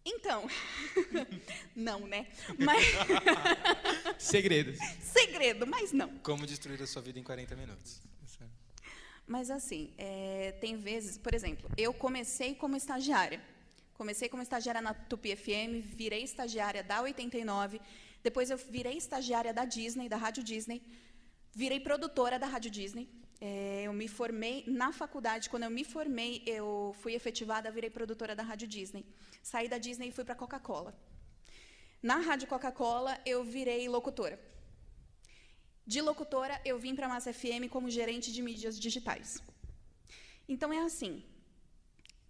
Então, 0.05 0.49
não, 1.77 2.07
né? 2.07 2.27
Mas, 2.59 2.85
Segredos. 4.19 4.79
segredo, 5.03 5.67
mas 5.67 5.93
não. 5.93 6.17
Como 6.19 6.47
destruir 6.47 6.83
a 6.83 6.87
sua 6.87 7.03
vida 7.03 7.19
em 7.19 7.23
40 7.23 7.55
minutos. 7.55 8.01
Mas 9.27 9.49
assim, 9.49 9.93
é, 9.97 10.53
tem 10.61 10.77
vezes, 10.77 11.17
por 11.17 11.33
exemplo, 11.33 11.71
eu 11.77 11.95
comecei 11.95 12.53
como 12.53 12.75
estagiária. 12.77 13.41
Comecei 13.95 14.29
como 14.29 14.43
estagiária 14.43 14.81
na 14.81 14.93
Tupi 14.93 15.37
FM, 15.37 15.85
virei 15.85 16.25
estagiária 16.25 16.83
da 16.83 17.03
89, 17.03 17.81
depois 18.23 18.51
eu 18.51 18.57
virei 18.57 18.97
estagiária 18.97 19.53
da 19.53 19.65
Disney, 19.65 20.09
da 20.09 20.17
Rádio 20.17 20.43
Disney, 20.43 20.83
virei 21.53 21.81
produtora 21.81 22.39
da 22.39 22.47
Rádio 22.47 22.71
Disney. 22.71 23.09
É, 23.41 23.85
eu 23.85 23.93
me 23.93 24.07
formei 24.07 24.65
na 24.67 24.93
faculdade, 24.93 25.49
quando 25.49 25.63
eu 25.63 25.71
me 25.71 25.85
formei, 25.85 26.43
eu 26.47 26.95
fui 27.01 27.15
efetivada, 27.15 27.71
virei 27.71 27.89
produtora 27.89 28.35
da 28.37 28.43
Rádio 28.43 28.69
Disney. 28.69 29.05
Saí 29.43 29.69
da 29.69 29.79
Disney 29.79 30.09
e 30.09 30.13
fui 30.13 30.25
para 30.25 30.35
a 30.35 30.37
Coca-Cola. 30.37 30.95
Na 32.03 32.19
Rádio 32.19 32.49
Coca-Cola, 32.49 33.19
eu 33.25 33.43
virei 33.43 33.89
locutora. 33.89 34.39
De 35.87 36.01
locutora, 36.01 36.61
eu 36.65 36.79
vim 36.79 36.95
para 36.95 37.07
a 37.07 37.09
Massa 37.09 37.33
FM 37.33 37.65
como 37.71 37.91
gerente 37.91 38.31
de 38.33 38.43
mídias 38.43 38.79
digitais. 38.79 39.43
Então 40.47 40.73
é 40.73 40.81
assim, 40.81 41.25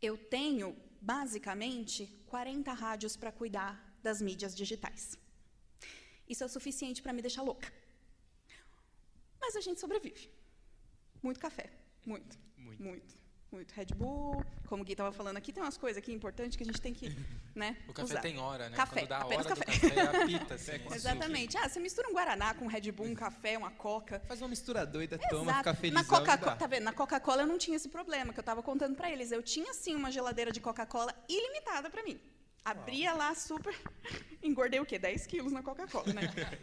eu 0.00 0.16
tenho 0.16 0.76
basicamente 1.00 2.07
40 2.26 2.72
rádios 2.72 3.16
para 3.16 3.33
cuidar 3.33 3.72
das 4.03 4.22
mídias 4.22 4.55
digitais. 4.55 5.19
Isso 6.30 6.42
é 6.44 6.46
o 6.46 6.48
suficiente 6.48 7.02
para 7.02 7.12
me 7.12 7.20
deixar 7.20 7.42
louca. 7.42 7.68
Mas 9.40 9.56
a 9.56 9.60
gente 9.60 9.80
sobrevive. 9.80 10.30
Muito 11.22 11.40
café, 11.40 11.68
muito, 12.06 12.38
Muito. 12.56 12.82
muito, 12.82 13.14
muito 13.52 13.72
Red 13.72 13.86
Bull. 13.96 14.42
Como 14.66 14.82
o 14.82 14.84
Gui 14.86 14.92
estava 14.92 15.10
falando 15.12 15.36
aqui, 15.38 15.52
tem 15.52 15.62
umas 15.62 15.76
coisas 15.76 15.98
aqui 16.02 16.12
importantes 16.12 16.56
que 16.56 16.62
a 16.62 16.66
gente 16.66 16.80
tem 16.80 16.94
que, 16.94 17.08
né, 17.54 17.76
O 17.88 17.92
café 17.92 18.12
usar. 18.12 18.20
tem 18.20 18.38
hora, 18.38 18.70
né? 18.70 18.76
Café, 18.76 19.00
Quando 19.00 19.08
dá 19.08 19.18
a 19.18 19.22
apenas 19.22 19.46
hora 19.46 19.56
café. 19.56 19.64
café, 19.88 20.00
apita, 20.22 20.54
assim. 20.60 20.70
né? 20.72 20.86
Exatamente. 20.96 21.56
Ah, 21.58 21.68
você 21.68 21.80
mistura 21.80 22.08
um 22.08 22.12
Guaraná 22.12 22.54
com 22.54 22.64
um 22.64 22.68
Red 22.68 22.92
Bull, 22.92 23.06
um 23.06 23.14
café, 23.14 23.58
uma 23.58 23.70
Coca. 23.72 24.20
Faz 24.20 24.40
uma 24.40 24.48
mistura 24.48 24.86
doida, 24.86 25.18
toma, 25.18 25.50
Exato. 25.50 25.58
fica 25.58 25.72
Na 25.72 25.74
felizão 26.04 26.04
Coca-Cola, 26.20 26.56
tá 26.56 26.66
vendo? 26.66 26.84
Na 26.84 26.92
Coca-Cola 26.92 27.42
eu 27.42 27.46
não 27.46 27.58
tinha 27.58 27.76
esse 27.76 27.88
problema, 27.88 28.32
que 28.32 28.38
eu 28.38 28.42
estava 28.42 28.62
contando 28.62 28.94
para 28.96 29.10
eles. 29.10 29.32
Eu 29.32 29.42
tinha 29.42 29.74
sim 29.74 29.94
uma 29.96 30.10
geladeira 30.12 30.52
de 30.52 30.60
Coca-Cola 30.60 31.12
ilimitada 31.28 31.90
para 31.90 32.02
mim. 32.04 32.18
Abria 32.64 33.12
lá 33.14 33.35
super. 33.35 33.75
Engordei 34.42 34.81
o 34.81 34.87
quê? 34.87 34.99
10 34.99 35.27
quilos 35.27 35.53
na 35.53 35.62
Coca-Cola, 35.62 36.12
né? 36.12 36.23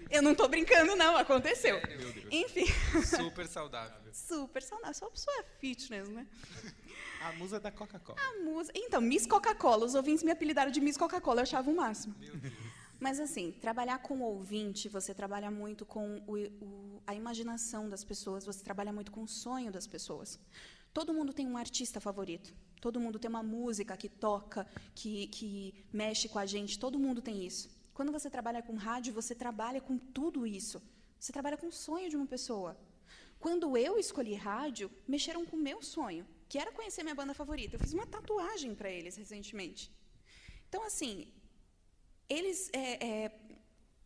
Eu 0.10 0.22
não 0.22 0.34
tô 0.34 0.48
brincando, 0.48 0.96
não, 0.96 1.16
aconteceu. 1.18 1.80
Meu 1.88 2.12
Deus. 2.12 2.26
Enfim, 2.32 2.66
Super 3.04 3.48
saudável. 3.48 3.98
super 4.14 4.62
saudável. 4.64 4.94
Só 4.94 5.10
pessoa 5.10 5.44
fitness, 5.60 6.08
né? 6.10 6.26
A 7.22 7.32
musa 7.34 7.60
da 7.60 7.72
Coca-Cola. 7.72 8.18
A 8.20 8.44
música. 8.44 8.78
Então, 8.80 9.02
Miss 9.02 9.26
Coca-Cola, 9.28 9.86
os 9.86 9.96
ouvintes 9.96 10.24
me 10.24 10.32
apelidaram 10.32 10.72
de 10.72 10.80
Miss 10.80 10.98
Coca-Cola, 10.98 11.40
eu 11.40 11.44
achava 11.44 11.70
o 11.70 11.76
máximo. 11.76 12.16
Mas 13.00 13.20
assim, 13.20 13.52
trabalhar 13.52 14.00
com 14.00 14.16
o 14.20 14.24
ouvinte, 14.24 14.90
você 14.90 15.14
trabalha 15.14 15.52
muito 15.52 15.86
com 15.86 16.18
o- 16.26 16.36
o- 16.64 17.02
a 17.06 17.14
imaginação 17.14 17.88
das 17.88 18.04
pessoas, 18.04 18.44
você 18.44 18.64
trabalha 18.64 18.92
muito 18.92 19.12
com 19.12 19.22
o 19.24 19.28
sonho 19.28 19.72
das 19.72 19.86
pessoas. 19.86 20.40
Todo 20.94 21.14
mundo 21.14 21.34
tem 21.34 21.48
um 21.48 21.58
artista 21.58 22.00
favorito. 22.00 22.56
Todo 22.82 23.00
mundo 23.00 23.20
tem 23.20 23.30
uma 23.30 23.44
música 23.44 23.98
que 23.98 24.10
toca, 24.10 24.68
que, 24.94 25.28
que 25.28 25.86
mexe 25.92 26.28
com 26.30 26.40
a 26.40 26.46
gente. 26.46 26.80
Todo 26.80 27.00
mundo 27.00 27.22
tem 27.22 27.46
isso. 27.46 27.70
Quando 27.94 28.12
você 28.12 28.30
trabalha 28.30 28.62
com 28.62 28.76
rádio, 28.76 29.14
você 29.14 29.34
trabalha 29.34 29.82
com 29.82 29.98
tudo 29.98 30.46
isso. 30.46 30.82
Você 31.20 31.32
trabalha 31.32 31.58
com 31.58 31.68
o 31.68 31.72
sonho 31.72 32.10
de 32.10 32.16
uma 32.16 32.28
pessoa. 32.28 32.78
Quando 33.40 33.78
eu 33.78 33.98
escolhi 33.98 34.36
rádio, 34.36 34.92
mexeram 35.08 35.46
com 35.46 35.56
o 35.56 35.60
meu 35.60 35.82
sonho, 35.82 36.28
que 36.50 36.60
era 36.60 36.72
conhecer 36.72 37.04
minha 37.04 37.16
banda 37.16 37.34
favorita. 37.34 37.76
Eu 37.76 37.80
fiz 37.80 37.94
uma 37.94 38.06
tatuagem 38.06 38.74
para 38.76 38.90
eles 38.90 39.16
recentemente. 39.16 39.92
Então, 40.68 40.84
assim, 40.84 41.28
eles 42.30 42.70
é, 42.74 43.08
é, 43.10 43.40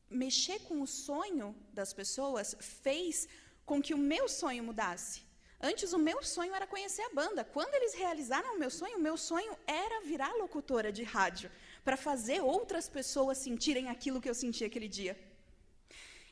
mexer 0.10 0.60
com 0.67 0.82
o 0.82 0.88
sonho 0.88 1.56
das 1.74 1.94
pessoas 1.94 2.56
fez 2.60 3.28
com 3.65 3.82
que 3.82 3.94
o 3.94 3.98
meu 3.98 4.28
sonho 4.28 4.63
mudasse. 4.63 5.22
Antes 5.69 5.93
o 5.93 6.00
meu 6.00 6.19
sonho 6.24 6.54
era 6.56 6.65
conhecer 6.65 7.04
a 7.04 7.13
banda. 7.13 7.43
Quando 7.43 7.74
eles 7.76 7.93
realizaram 7.93 8.56
o 8.56 8.60
meu 8.60 8.71
sonho, 8.80 8.97
o 8.97 9.06
meu 9.08 9.15
sonho 9.15 9.56
era 9.67 10.02
virar 10.02 10.34
locutora 10.34 10.91
de 10.91 11.04
rádio 11.04 11.52
para 11.84 11.95
fazer 11.95 12.41
outras 12.41 12.89
pessoas 12.89 13.38
sentirem 13.38 13.88
aquilo 13.89 14.21
que 14.21 14.30
eu 14.30 14.34
senti 14.34 14.63
aquele 14.65 14.88
dia. 14.88 15.15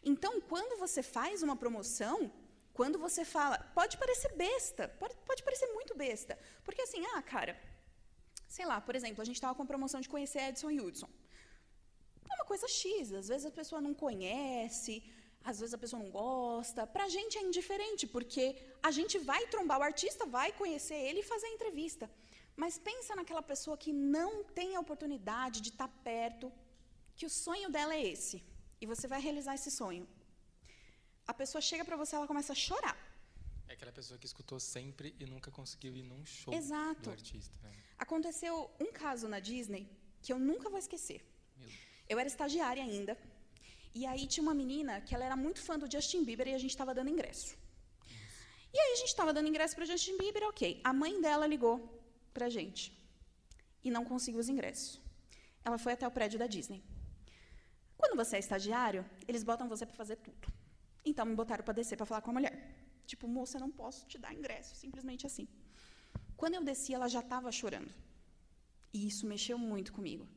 Então, 0.04 0.42
quando 0.42 0.80
você 0.80 1.04
faz 1.04 1.44
uma 1.44 1.56
promoção, 1.56 2.32
quando 2.74 2.98
você 2.98 3.24
fala, 3.24 3.58
pode 3.76 3.98
parecer 3.98 4.32
besta, 4.36 4.88
pode, 5.02 5.16
pode 5.30 5.44
parecer 5.44 5.68
muito 5.78 5.94
besta, 5.96 6.40
porque 6.64 6.82
assim, 6.82 7.06
ah, 7.14 7.22
cara, 7.22 7.54
sei 8.48 8.66
lá, 8.66 8.80
por 8.82 8.96
exemplo, 8.96 9.22
a 9.22 9.26
gente 9.26 9.36
estava 9.36 9.54
com 9.54 9.64
a 9.64 9.72
promoção 9.74 10.00
de 10.02 10.10
conhecer 10.14 10.42
Edson 10.50 10.72
Hudson. 10.72 11.10
É 12.32 12.36
uma 12.36 12.46
coisa 12.46 12.68
X, 12.68 13.12
às 13.14 13.28
vezes 13.28 13.46
a 13.46 13.52
pessoa 13.52 13.82
não 13.82 13.94
conhece, 13.94 15.04
às 15.50 15.60
vezes 15.62 15.74
a 15.74 15.84
pessoa 15.84 16.02
não 16.04 16.12
gosta. 16.12 16.86
Para 16.96 17.06
a 17.06 17.12
gente 17.16 17.38
é 17.38 17.44
indiferente, 17.50 18.06
porque 18.16 18.46
a 18.90 18.92
gente 18.98 19.16
vai 19.32 19.42
trombar 19.54 19.80
o 19.80 19.88
artista, 19.92 20.26
vai 20.38 20.50
conhecer 20.62 21.00
ele 21.08 21.20
e 21.22 21.30
fazer 21.34 21.48
a 21.48 21.56
entrevista. 21.58 22.06
Mas 22.62 22.78
pensa 22.90 23.16
naquela 23.20 23.42
pessoa 23.52 23.78
que 23.84 23.92
não 24.18 24.32
tem 24.60 24.70
a 24.76 24.84
oportunidade 24.86 25.62
de 25.66 25.70
estar 25.70 25.90
perto, 26.12 26.52
que 27.18 27.26
o 27.26 27.30
sonho 27.30 27.70
dela 27.76 27.94
é 28.00 28.04
esse, 28.14 28.38
e 28.82 28.86
você 28.86 29.08
vai 29.14 29.22
realizar 29.28 29.56
esse 29.56 29.72
sonho. 29.80 30.06
A 31.32 31.34
pessoa 31.42 31.62
chega 31.70 31.84
para 31.86 31.98
você, 32.02 32.16
ela 32.16 32.28
começa 32.28 32.54
a 32.54 32.60
chorar. 32.68 32.98
É 33.68 33.74
aquela 33.74 33.92
pessoa 33.92 34.18
que 34.18 34.26
escutou 34.26 34.60
sempre 34.60 35.16
e 35.20 35.26
nunca 35.34 35.50
conseguiu 35.52 35.96
ir 35.96 36.04
num 36.04 36.26
show 36.26 36.54
Exato. 36.54 37.02
do 37.02 37.12
artista. 37.12 37.56
né? 37.62 37.72
Aconteceu 37.98 38.54
um 38.80 38.92
caso 38.92 39.28
na 39.28 39.40
Disney 39.40 39.84
que 40.24 40.34
eu 40.34 40.40
nunca 40.40 40.70
vou 40.70 40.80
esquecer. 40.80 41.22
Eu 42.08 42.18
era 42.18 42.28
estagiária 42.28 42.84
ainda. 42.84 43.16
E 43.94 44.06
aí 44.06 44.28
tinha 44.28 44.44
uma 44.44 44.54
menina 44.54 45.02
que 45.02 45.14
ela 45.16 45.26
era 45.26 45.36
muito 45.36 45.60
fã 45.62 45.78
do 45.78 45.92
Justin 45.92 46.24
Bieber 46.24 46.48
e 46.48 46.54
a 46.54 46.58
gente 46.58 46.72
estava 46.72 46.94
dando 46.94 47.10
ingresso. 47.10 47.58
E 48.74 48.80
aí 48.80 48.92
a 48.94 48.96
gente 48.96 49.08
estava 49.08 49.34
dando 49.34 49.48
ingresso 49.48 49.76
para 49.76 49.86
Justin 49.86 50.18
Bieber, 50.18 50.44
ok. 50.44 50.80
A 50.84 50.94
mãe 50.94 51.20
dela 51.20 51.48
ligou 51.48 51.78
para 52.34 52.46
a 52.46 52.50
gente 52.50 52.84
e 53.84 53.90
não 53.90 54.06
conseguiu 54.06 54.40
os 54.40 54.50
ingressos. 54.50 55.02
Ela 55.66 55.78
foi 55.78 55.94
até 55.94 56.08
o 56.08 56.12
prédio 56.12 56.38
da 56.38 56.48
Disney. 56.48 56.84
Quando 57.98 58.16
você 58.16 58.36
é 58.38 58.40
estagiário, 58.40 59.04
eles 59.28 59.44
botam 59.44 59.68
você 59.68 59.86
para 59.86 59.96
fazer 59.96 60.18
tudo. 60.18 60.48
Então 61.04 61.26
me 61.26 61.36
botaram 61.36 61.64
para 61.64 61.74
descer 61.74 61.98
para 61.98 62.06
falar 62.06 62.22
com 62.22 62.30
a 62.30 62.34
mulher. 62.34 62.56
Tipo, 63.06 63.28
moça, 63.28 63.60
não 63.60 63.72
posso 63.72 64.06
te 64.06 64.18
dar 64.18 64.34
ingresso, 64.34 64.76
simplesmente 64.76 65.26
assim. 65.26 65.48
Quando 66.38 66.54
eu 66.54 66.64
desci, 66.64 66.94
ela 66.94 67.08
já 67.08 67.22
estava 67.22 67.52
chorando. 67.52 67.92
E 68.94 69.08
isso 69.08 69.26
mexeu 69.26 69.58
muito 69.58 69.92
comigo. 69.92 70.28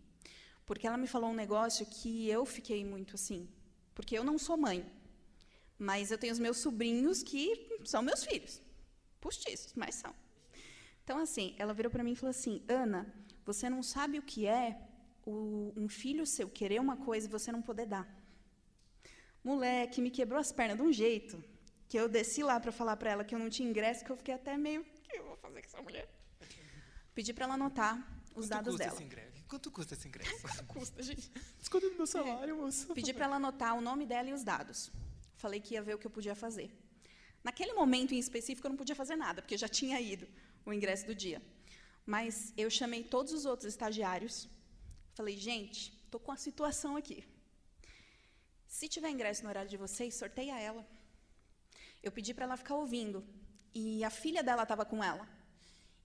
Porque 0.67 0.87
ela 0.87 0.97
me 0.97 1.07
falou 1.07 1.31
um 1.31 1.35
negócio 1.35 1.85
que 1.87 2.29
eu 2.29 2.45
fiquei 2.45 2.85
muito 2.85 3.15
assim. 3.15 3.49
Porque 3.95 4.17
eu 4.17 4.25
não 4.25 4.39
sou 4.39 4.57
mãe. 4.57 4.85
Mas 5.79 6.11
eu 6.11 6.19
tenho 6.19 6.33
os 6.33 6.39
meus 6.39 6.59
sobrinhos 6.59 7.23
que 7.23 7.79
são 7.85 8.03
meus 8.03 8.25
filhos. 8.25 8.61
Postiços, 9.21 9.73
mas 9.75 9.97
são. 9.97 10.15
Então, 11.05 11.19
assim, 11.19 11.55
ela 11.59 11.75
virou 11.75 11.91
para 11.91 12.05
mim 12.05 12.13
e 12.13 12.17
falou 12.17 12.31
assim: 12.31 12.63
Ana, 12.69 13.13
você 13.45 13.69
não 13.69 13.83
sabe 13.83 14.19
o 14.19 14.23
que 14.23 14.47
é 14.47 14.81
o, 15.25 15.73
um 15.77 15.89
filho 15.89 16.27
seu 16.27 16.49
querer 16.49 16.81
uma 16.81 16.97
coisa 16.97 17.27
e 17.27 17.31
você 17.31 17.51
não 17.51 17.63
poder 17.63 17.87
dar. 17.87 18.07
Moleque, 19.43 20.01
me 20.01 20.11
quebrou 20.11 20.39
as 20.39 20.53
pernas 20.53 20.77
de 20.77 20.83
um 20.83 20.93
jeito 20.93 21.43
que 21.89 21.99
eu 21.99 22.09
desci 22.09 22.43
lá 22.43 22.59
para 22.59 22.73
falar 22.73 22.97
para 22.97 23.11
ela 23.11 23.25
que 23.25 23.35
eu 23.35 23.39
não 23.39 23.51
tinha 23.51 23.69
ingresso, 23.69 24.05
que 24.05 24.11
eu 24.11 24.17
fiquei 24.17 24.35
até 24.35 24.57
meio. 24.57 24.83
O 24.83 24.85
que 24.85 25.17
eu 25.17 25.25
vou 25.25 25.37
fazer 25.37 25.61
com 25.61 25.67
essa 25.67 25.83
mulher? 25.83 26.09
Pedi 27.15 27.35
para 27.35 27.45
ela 27.45 27.55
anotar 27.55 27.99
os 28.35 28.47
Quanto 28.47 28.49
dados 28.49 28.73
custa 28.73 28.85
dela. 28.85 28.95
Esse 28.95 29.05
ingresso? 29.05 29.42
Quanto 29.53 29.71
custa 29.71 29.93
esse 29.93 30.09
ingresso? 30.09 30.35
Quanto 30.41 30.65
custa, 30.65 31.03
gente? 31.03 31.31
Desconto 31.59 31.91
do 31.91 31.97
meu 31.97 32.07
salário, 32.07 32.57
moça. 32.57 32.95
Pedi 32.95 33.13
para 33.13 33.27
ela 33.27 33.37
anotar 33.37 33.77
o 33.77 33.83
nome 33.83 34.07
dela 34.07 34.31
e 34.31 34.33
os 34.33 34.43
dados. 34.43 34.91
Falei 35.37 35.61
que 35.61 35.75
ia 35.75 35.83
ver 35.83 35.95
o 35.95 35.99
que 35.99 36.07
eu 36.07 36.11
podia 36.11 36.35
fazer. 36.35 36.71
Naquele 37.45 37.75
momento 37.75 38.15
em 38.15 38.19
específico, 38.19 38.67
eu 38.67 38.71
não 38.71 38.79
podia 38.79 38.97
fazer 38.97 39.15
nada, 39.15 39.43
porque 39.43 39.59
já 39.59 39.69
tinha 39.69 40.01
ido 40.01 40.27
o 40.65 40.73
ingresso 40.73 41.05
do 41.05 41.15
dia. 41.15 41.43
Mas 42.07 42.55
eu 42.57 42.71
chamei 42.71 43.05
todos 43.05 43.35
os 43.35 43.45
outros 43.45 43.69
estagiários. 43.69 44.49
Falei, 45.13 45.37
gente, 45.37 45.93
estou 46.07 46.19
com 46.19 46.33
a 46.33 46.37
situação 46.47 46.97
aqui. 46.97 47.23
Se 48.67 48.89
tiver 48.89 49.11
ingresso 49.11 49.43
no 49.43 49.51
horário 49.51 49.69
de 49.69 49.77
vocês, 49.77 50.15
sorteia 50.15 50.59
ela. 50.59 50.83
Eu 52.03 52.11
pedi 52.11 52.33
para 52.33 52.47
ela 52.47 52.57
ficar 52.57 52.77
ouvindo. 52.77 53.23
E 53.75 54.03
a 54.03 54.09
filha 54.09 54.43
dela 54.43 54.63
estava 54.63 54.87
com 54.87 55.05
ela. 55.05 55.29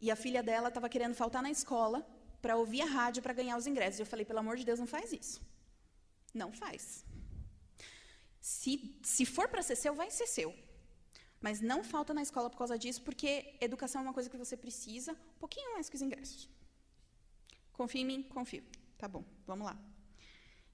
E 0.01 0.11
a 0.11 0.17
filha 0.17 0.43
dela 0.43 0.67
estava 0.67 0.89
querendo 0.89 1.15
faltar 1.15 1.41
na 1.41 1.49
escola 1.49 2.05
para 2.41 2.55
ouvir 2.55 2.81
a 2.81 2.85
rádio 2.85 3.23
para 3.23 3.33
ganhar 3.33 3.57
os 3.57 3.67
ingressos. 3.67 3.99
Eu 3.99 4.05
falei, 4.05 4.25
pelo 4.25 4.39
amor 4.39 4.55
de 4.57 4.65
Deus, 4.65 4.79
não 4.79 4.87
faz 4.87 5.11
isso. 5.11 5.41
Não 6.33 6.51
faz. 6.51 7.05
Se, 8.39 8.73
se 9.03 9.25
for 9.25 9.47
para 9.47 9.61
ser 9.61 9.75
seu, 9.75 9.93
vai 9.93 10.09
ser 10.11 10.27
seu. 10.27 10.49
Mas 11.39 11.61
não 11.61 11.83
falta 11.83 12.13
na 12.13 12.21
escola 12.21 12.49
por 12.49 12.57
causa 12.57 12.77
disso, 12.77 13.01
porque 13.01 13.55
educação 13.61 14.01
é 14.01 14.03
uma 14.05 14.13
coisa 14.13 14.29
que 14.29 14.37
você 14.37 14.55
precisa, 14.57 15.11
um 15.13 15.39
pouquinho 15.39 15.73
mais 15.73 15.89
que 15.89 15.95
os 15.95 16.01
ingressos. 16.01 16.49
Confia 17.73 18.01
em 18.01 18.05
mim? 18.05 18.23
Confio. 18.23 18.63
Tá 18.97 19.07
bom, 19.07 19.23
vamos 19.45 19.65
lá. 19.69 19.77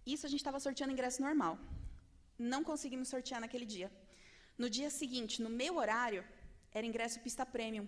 Isso 0.06 0.26
a 0.26 0.30
gente 0.30 0.39
estava 0.39 0.60
sorteando 0.60 0.93
ingresso 0.93 1.21
normal. 1.21 1.58
Não 2.38 2.63
conseguimos 2.63 3.10
sortear 3.10 3.41
naquele 3.41 3.65
dia. 3.65 3.91
No 4.58 4.69
dia 4.69 4.89
seguinte, 4.89 5.41
no 5.41 5.49
meu 5.49 5.78
horário, 5.78 6.23
era 6.71 6.86
ingresso 6.86 7.19
pista 7.19 7.45
premium. 7.45 7.88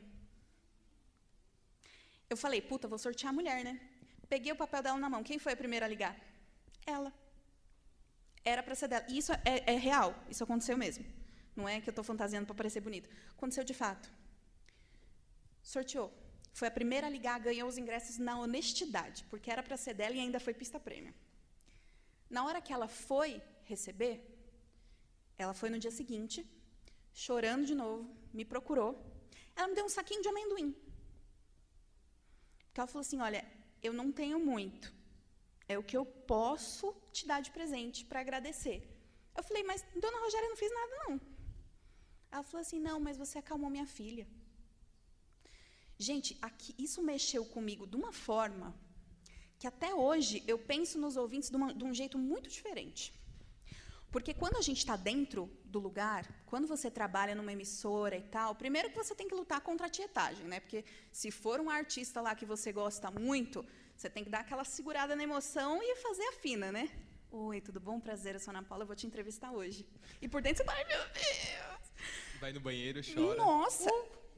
Eu 2.30 2.38
falei, 2.38 2.62
puta, 2.62 2.88
vou 2.88 2.98
sortear 2.98 3.32
a 3.32 3.36
mulher, 3.40 3.64
né? 3.64 3.80
Peguei 4.28 4.52
o 4.52 4.56
papel 4.56 4.82
dela 4.82 4.98
na 4.98 5.10
mão. 5.10 5.24
Quem 5.24 5.38
foi 5.38 5.54
a 5.54 5.58
primeira 5.58 5.86
a 5.86 5.90
ligar? 5.90 6.16
Ela. 6.86 7.14
Era 8.44 8.62
para 8.64 8.76
ser 8.76 8.88
dela. 8.88 9.06
E 9.10 9.18
isso 9.18 9.32
é, 9.34 9.74
é 9.74 9.78
real. 9.78 10.16
Isso 10.30 10.44
aconteceu 10.44 10.78
mesmo. 10.78 11.06
Não 11.56 11.68
é 11.70 11.80
que 11.80 11.90
eu 11.90 11.92
estou 11.92 12.04
fantasiando 12.04 12.46
para 12.48 12.56
parecer 12.56 12.82
bonito. 12.82 13.10
Aconteceu 13.32 13.64
de 13.64 13.74
fato. 13.74 14.12
Sorteou. 15.62 16.12
Foi 16.54 16.68
a 16.68 16.72
primeira 16.72 17.08
a 17.08 17.10
ligar, 17.10 17.38
ganhou 17.40 17.68
os 17.68 17.78
ingressos 17.78 18.18
na 18.18 18.40
honestidade, 18.40 19.26
porque 19.30 19.52
era 19.52 19.62
para 19.62 19.76
ser 19.76 19.94
dela 19.94 20.16
e 20.16 20.20
ainda 20.20 20.40
foi 20.40 20.54
pista 20.54 20.80
prêmio. 20.80 21.14
Na 22.30 22.46
hora 22.46 22.62
que 22.62 22.72
ela 22.72 22.88
foi 22.88 23.42
receber, 23.66 24.16
ela 25.38 25.54
foi 25.54 25.70
no 25.70 25.78
dia 25.78 25.92
seguinte, 25.92 26.46
chorando 27.14 27.66
de 27.66 27.76
novo, 27.76 28.10
me 28.34 28.46
procurou. 28.46 28.92
Ela 29.56 29.68
me 29.68 29.76
deu 29.76 29.86
um 29.86 29.90
saquinho 29.90 30.22
de 30.22 30.30
amendoim. 30.30 30.74
Porque 32.76 32.82
ela 32.82 32.94
falou 32.94 33.06
assim: 33.08 33.22
Olha, 33.22 33.42
eu 33.82 33.94
não 33.94 34.12
tenho 34.12 34.38
muito. 34.38 34.88
É 35.66 35.78
o 35.78 35.84
que 35.90 35.96
eu 36.00 36.06
posso 36.06 36.94
te 37.14 37.26
dar 37.30 37.40
de 37.46 37.50
presente 37.58 38.04
para 38.04 38.20
agradecer. 38.20 38.78
Eu 39.34 39.44
falei: 39.48 39.64
Mas 39.64 39.86
dona 40.04 40.20
Rogéria 40.24 40.50
não 40.50 40.58
fez 40.58 40.74
nada, 40.80 40.96
não. 41.04 41.22
Ela 42.34 42.44
falou 42.44 42.62
assim: 42.66 42.82
Não, 42.88 43.00
mas 43.00 43.16
você 43.24 43.38
acalmou 43.38 43.70
minha 43.70 43.86
filha. 43.86 44.28
Gente, 45.98 46.38
aqui, 46.42 46.76
isso 46.78 47.02
mexeu 47.02 47.46
comigo 47.46 47.88
de 47.88 47.96
uma 47.96 48.12
forma 48.12 48.76
que 49.58 49.68
até 49.74 49.96
hoje 49.96 50.44
eu 50.46 50.60
penso 50.60 51.00
nos 51.00 51.16
ouvintes 51.16 51.50
de, 51.50 51.56
uma, 51.56 51.74
de 51.74 51.86
um 51.86 51.94
jeito 51.94 52.18
muito 52.18 52.50
diferente. 52.50 53.14
Porque 54.16 54.34
quando 54.34 54.56
a 54.56 54.62
gente 54.62 54.78
está 54.78 54.96
dentro 54.96 55.52
do 55.66 55.78
lugar, 55.78 56.26
quando 56.46 56.66
você 56.66 56.90
trabalha 56.90 57.36
numa 57.36 57.52
emissora 57.52 58.16
e 58.16 58.22
tal, 58.22 58.56
primeiro 58.56 58.90
que 58.90 58.96
você 58.96 59.14
tem 59.14 59.28
que 59.28 59.36
lutar 59.36 59.60
contra 59.60 59.88
a 59.88 59.90
tietagem, 59.90 60.46
né? 60.46 60.62
Porque 60.62 60.86
se 61.12 61.30
for 61.30 61.60
um 61.60 61.70
artista 61.70 62.22
lá 62.22 62.34
que 62.34 62.46
você 62.46 62.72
gosta 62.72 63.12
muito, 63.12 63.66
você 63.94 64.10
tem 64.10 64.24
que 64.24 64.30
dar 64.30 64.40
aquela 64.40 64.64
segurada 64.64 65.18
na 65.18 65.24
emoção 65.24 65.84
e 65.84 65.98
fazer 65.98 66.24
a 66.30 66.32
fina, 66.32 66.72
né? 66.72 66.90
Oi, 67.30 67.60
tudo 67.60 67.82
bom? 67.82 68.00
Prazer, 68.00 68.36
eu 68.36 68.40
sou 68.40 68.54
a 68.54 68.58
Ana 68.58 68.66
Paula, 68.66 68.84
eu 68.84 68.88
vou 68.88 68.96
te 68.96 69.06
entrevistar 69.06 69.52
hoje. 69.52 69.86
E 70.22 70.30
por 70.30 70.42
dentro 70.42 70.64
você 70.64 70.64
vai, 70.64 70.78
ai 70.78 70.88
meu 70.88 71.04
Deus! 71.14 72.40
Vai 72.40 72.54
no 72.54 72.62
banheiro, 72.62 73.02
chora. 73.04 73.36
Nossa! 73.36 73.90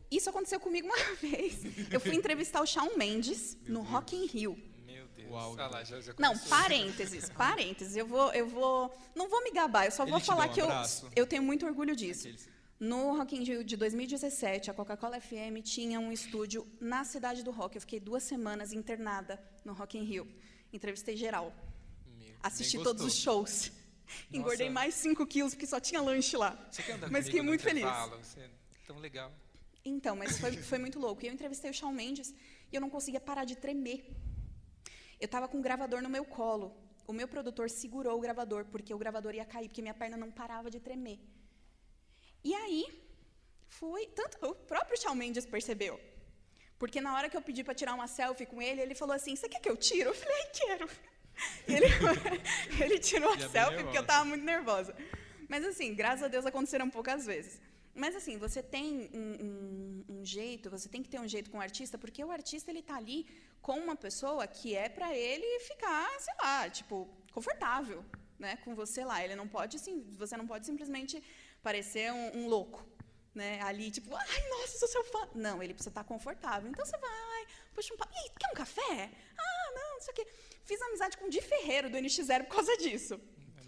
Isso 0.10 0.28
aconteceu 0.28 0.60
comigo 0.60 0.88
uma 0.88 0.98
vez. 1.22 1.62
Eu 1.94 2.00
fui 2.00 2.16
entrevistar 2.16 2.62
o 2.62 2.66
Shawn 2.66 2.98
Mendes 2.98 3.56
no 3.68 3.82
Rock 3.84 4.16
in 4.16 4.26
Rio. 4.26 4.58
Deus. 5.28 5.36
Uau. 5.44 5.56
Ah 5.60 5.68
lá, 5.68 5.84
já, 5.84 6.00
já 6.02 6.14
Não, 6.20 6.38
parênteses, 6.38 7.30
parênteses. 7.38 7.96
Eu 7.96 8.06
vou, 8.08 8.32
eu 8.34 8.48
vou, 8.48 8.92
não 9.16 9.30
vou 9.30 9.44
me 9.44 9.52
gabar. 9.52 9.86
Eu 9.86 9.92
só 9.92 10.04
Ele 10.04 10.12
vou 10.12 10.20
falar 10.20 10.48
um 10.50 10.54
que 10.54 10.62
eu, 10.62 10.68
eu 11.16 11.26
tenho 11.28 11.44
muito 11.44 11.66
orgulho 11.66 11.96
disso. 11.96 12.22
Aqueles- 12.28 12.50
No 12.80 13.18
Rock 13.18 13.36
in 13.36 13.44
Rio 13.44 13.64
de 13.64 13.76
2017, 13.76 14.70
a 14.70 14.74
Coca-Cola 14.74 15.20
FM 15.20 15.62
tinha 15.64 16.00
um 16.00 16.12
estúdio 16.12 16.68
na 16.80 17.04
cidade 17.04 17.44
do 17.44 17.52
rock. 17.52 17.76
Eu 17.76 17.82
fiquei 17.82 18.00
duas 18.00 18.24
semanas 18.24 18.72
internada 18.74 19.42
no 19.66 19.74
Rock 19.74 19.98
in 19.98 20.04
Rio. 20.04 20.28
Entrevistei 20.72 21.16
geral. 21.18 21.54
Meu, 22.18 22.36
Assisti 22.44 22.78
todos 22.84 23.04
os 23.04 23.16
shows. 23.16 23.72
Engordei 24.32 24.70
mais 24.70 24.94
5 24.96 25.26
quilos, 25.26 25.54
porque 25.54 25.68
só 25.68 25.80
tinha 25.80 26.02
lanche 26.02 26.38
lá. 26.38 26.58
Você 26.72 26.82
quer 26.84 26.94
andar 26.94 27.10
Mas 27.12 27.26
fiquei 27.26 27.42
muito 27.42 27.62
feliz. 27.62 27.84
intervalo? 27.84 28.18
Você 28.24 28.40
é 28.40 28.50
tão 28.86 29.00
legal. 29.00 29.32
Então, 29.84 30.16
mas 30.16 30.38
foi, 30.40 30.52
foi 30.58 30.78
muito 30.86 31.00
louco. 31.00 31.24
E 31.24 31.28
eu 31.28 31.34
entrevistei 31.34 31.72
o 31.72 31.74
Shawn 31.74 31.92
Mendes 31.92 32.34
e 32.72 32.76
eu 32.76 32.80
não 32.82 32.90
conseguia 32.90 33.20
parar 33.20 33.44
de 33.46 33.56
tremer. 33.56 34.06
Eu 35.20 35.26
estava 35.26 35.48
com 35.48 35.58
um 35.58 35.62
gravador 35.62 36.02
no 36.02 36.10
meu 36.10 36.26
colo. 36.26 36.76
O 37.08 37.14
meu 37.14 37.28
produtor 37.28 37.70
segurou 37.70 38.18
o 38.18 38.20
gravador, 38.20 38.66
porque 38.66 38.94
o 38.94 38.98
gravador 38.98 39.34
ia 39.34 39.46
cair, 39.46 39.68
porque 39.68 39.82
minha 39.82 39.94
perna 39.94 40.18
não 40.18 40.30
parava 40.30 40.70
de 40.70 40.80
tremer. 40.80 41.20
E 42.44 42.54
aí, 42.54 42.86
fui. 43.68 44.06
Tanto 44.08 44.38
o 44.46 44.56
próprio 44.56 45.00
Shawn 45.02 45.16
Mendes 45.16 45.46
percebeu. 45.46 46.00
Porque 46.78 47.02
na 47.02 47.16
hora 47.16 47.30
que 47.30 47.38
eu 47.38 47.42
pedi 47.42 47.64
para 47.64 47.74
tirar 47.74 47.94
uma 47.94 48.08
selfie 48.08 48.46
com 48.46 48.62
ele, 48.62 48.82
ele 48.82 48.94
falou 48.94 49.16
assim: 49.16 49.36
Você 49.36 49.50
quer 49.50 49.60
que 49.60 49.70
eu 49.70 49.78
tire? 49.78 50.10
Eu 50.10 50.14
falei: 50.14 50.44
quero. 50.54 50.90
E 51.68 51.74
ele, 51.76 51.86
ele 52.84 53.00
tirou 53.00 53.32
a 53.32 53.36
bem 53.36 53.50
selfie 53.50 53.84
porque 53.84 53.98
eu 53.98 54.02
estava 54.02 54.26
muito 54.26 54.44
nervosa. 54.44 54.96
Mas 55.48 55.66
assim, 55.66 55.96
graças 55.96 56.24
a 56.24 56.28
Deus 56.28 56.46
aconteceram 56.46 56.90
poucas 56.90 57.26
vezes. 57.26 57.62
Mas 58.04 58.16
assim, 58.16 58.38
você 58.38 58.62
tem 58.62 59.10
um, 59.14 59.46
um- 59.46 60.06
um 60.20 60.26
jeito, 60.26 60.70
você 60.70 60.88
tem 60.88 61.02
que 61.04 61.10
ter 61.10 61.20
um 61.20 61.28
jeito 61.28 61.50
com 61.52 61.58
o 61.58 61.62
artista, 61.62 61.98
porque 61.98 62.24
o 62.24 62.32
artista 62.32 62.70
ele 62.72 62.84
tá 62.90 62.96
ali 62.96 63.26
com 63.62 63.78
uma 63.86 63.96
pessoa 63.96 64.46
que 64.48 64.76
é 64.76 64.88
para 64.88 65.16
ele 65.16 65.60
ficar, 65.62 66.08
sei 66.20 66.34
lá, 66.42 66.70
tipo, 66.70 66.96
confortável, 67.32 68.06
né, 68.38 68.56
com 68.58 68.76
você 68.76 69.04
lá. 69.04 69.24
Ele 69.24 69.36
não 69.36 69.48
pode, 69.48 69.78
assim, 69.78 69.96
você 70.24 70.38
não 70.38 70.46
pode 70.46 70.66
simplesmente 70.66 71.24
parecer 71.64 72.12
um, 72.14 72.38
um 72.40 72.48
louco, 72.48 72.86
né, 73.34 73.60
ali 73.64 73.90
tipo, 73.90 74.16
ai, 74.16 74.50
nossa, 74.50 74.78
sou 74.78 74.88
seu 74.88 75.04
fã. 75.04 75.28
Não, 75.34 75.62
ele 75.64 75.74
precisa 75.74 75.90
estar 75.90 76.04
confortável. 76.04 76.70
Então 76.70 76.86
você 76.86 76.98
vai, 76.98 77.46
puxa 77.74 77.94
um 77.94 77.98
papo, 77.98 78.14
Ih, 78.14 78.32
quer 78.40 78.50
um 78.52 78.54
café? 78.54 79.12
Ah, 79.38 79.72
não, 79.74 79.94
não 79.96 80.02
sei 80.02 80.12
o 80.14 80.16
quê. 80.16 80.28
Fiz 80.64 80.80
amizade 80.84 81.18
com 81.18 81.26
o 81.26 81.30
Di 81.30 81.42
Ferreiro 81.42 81.90
do 81.90 81.98
NX0 81.98 82.44
por 82.46 82.56
causa 82.58 82.78
disso. 82.78 83.20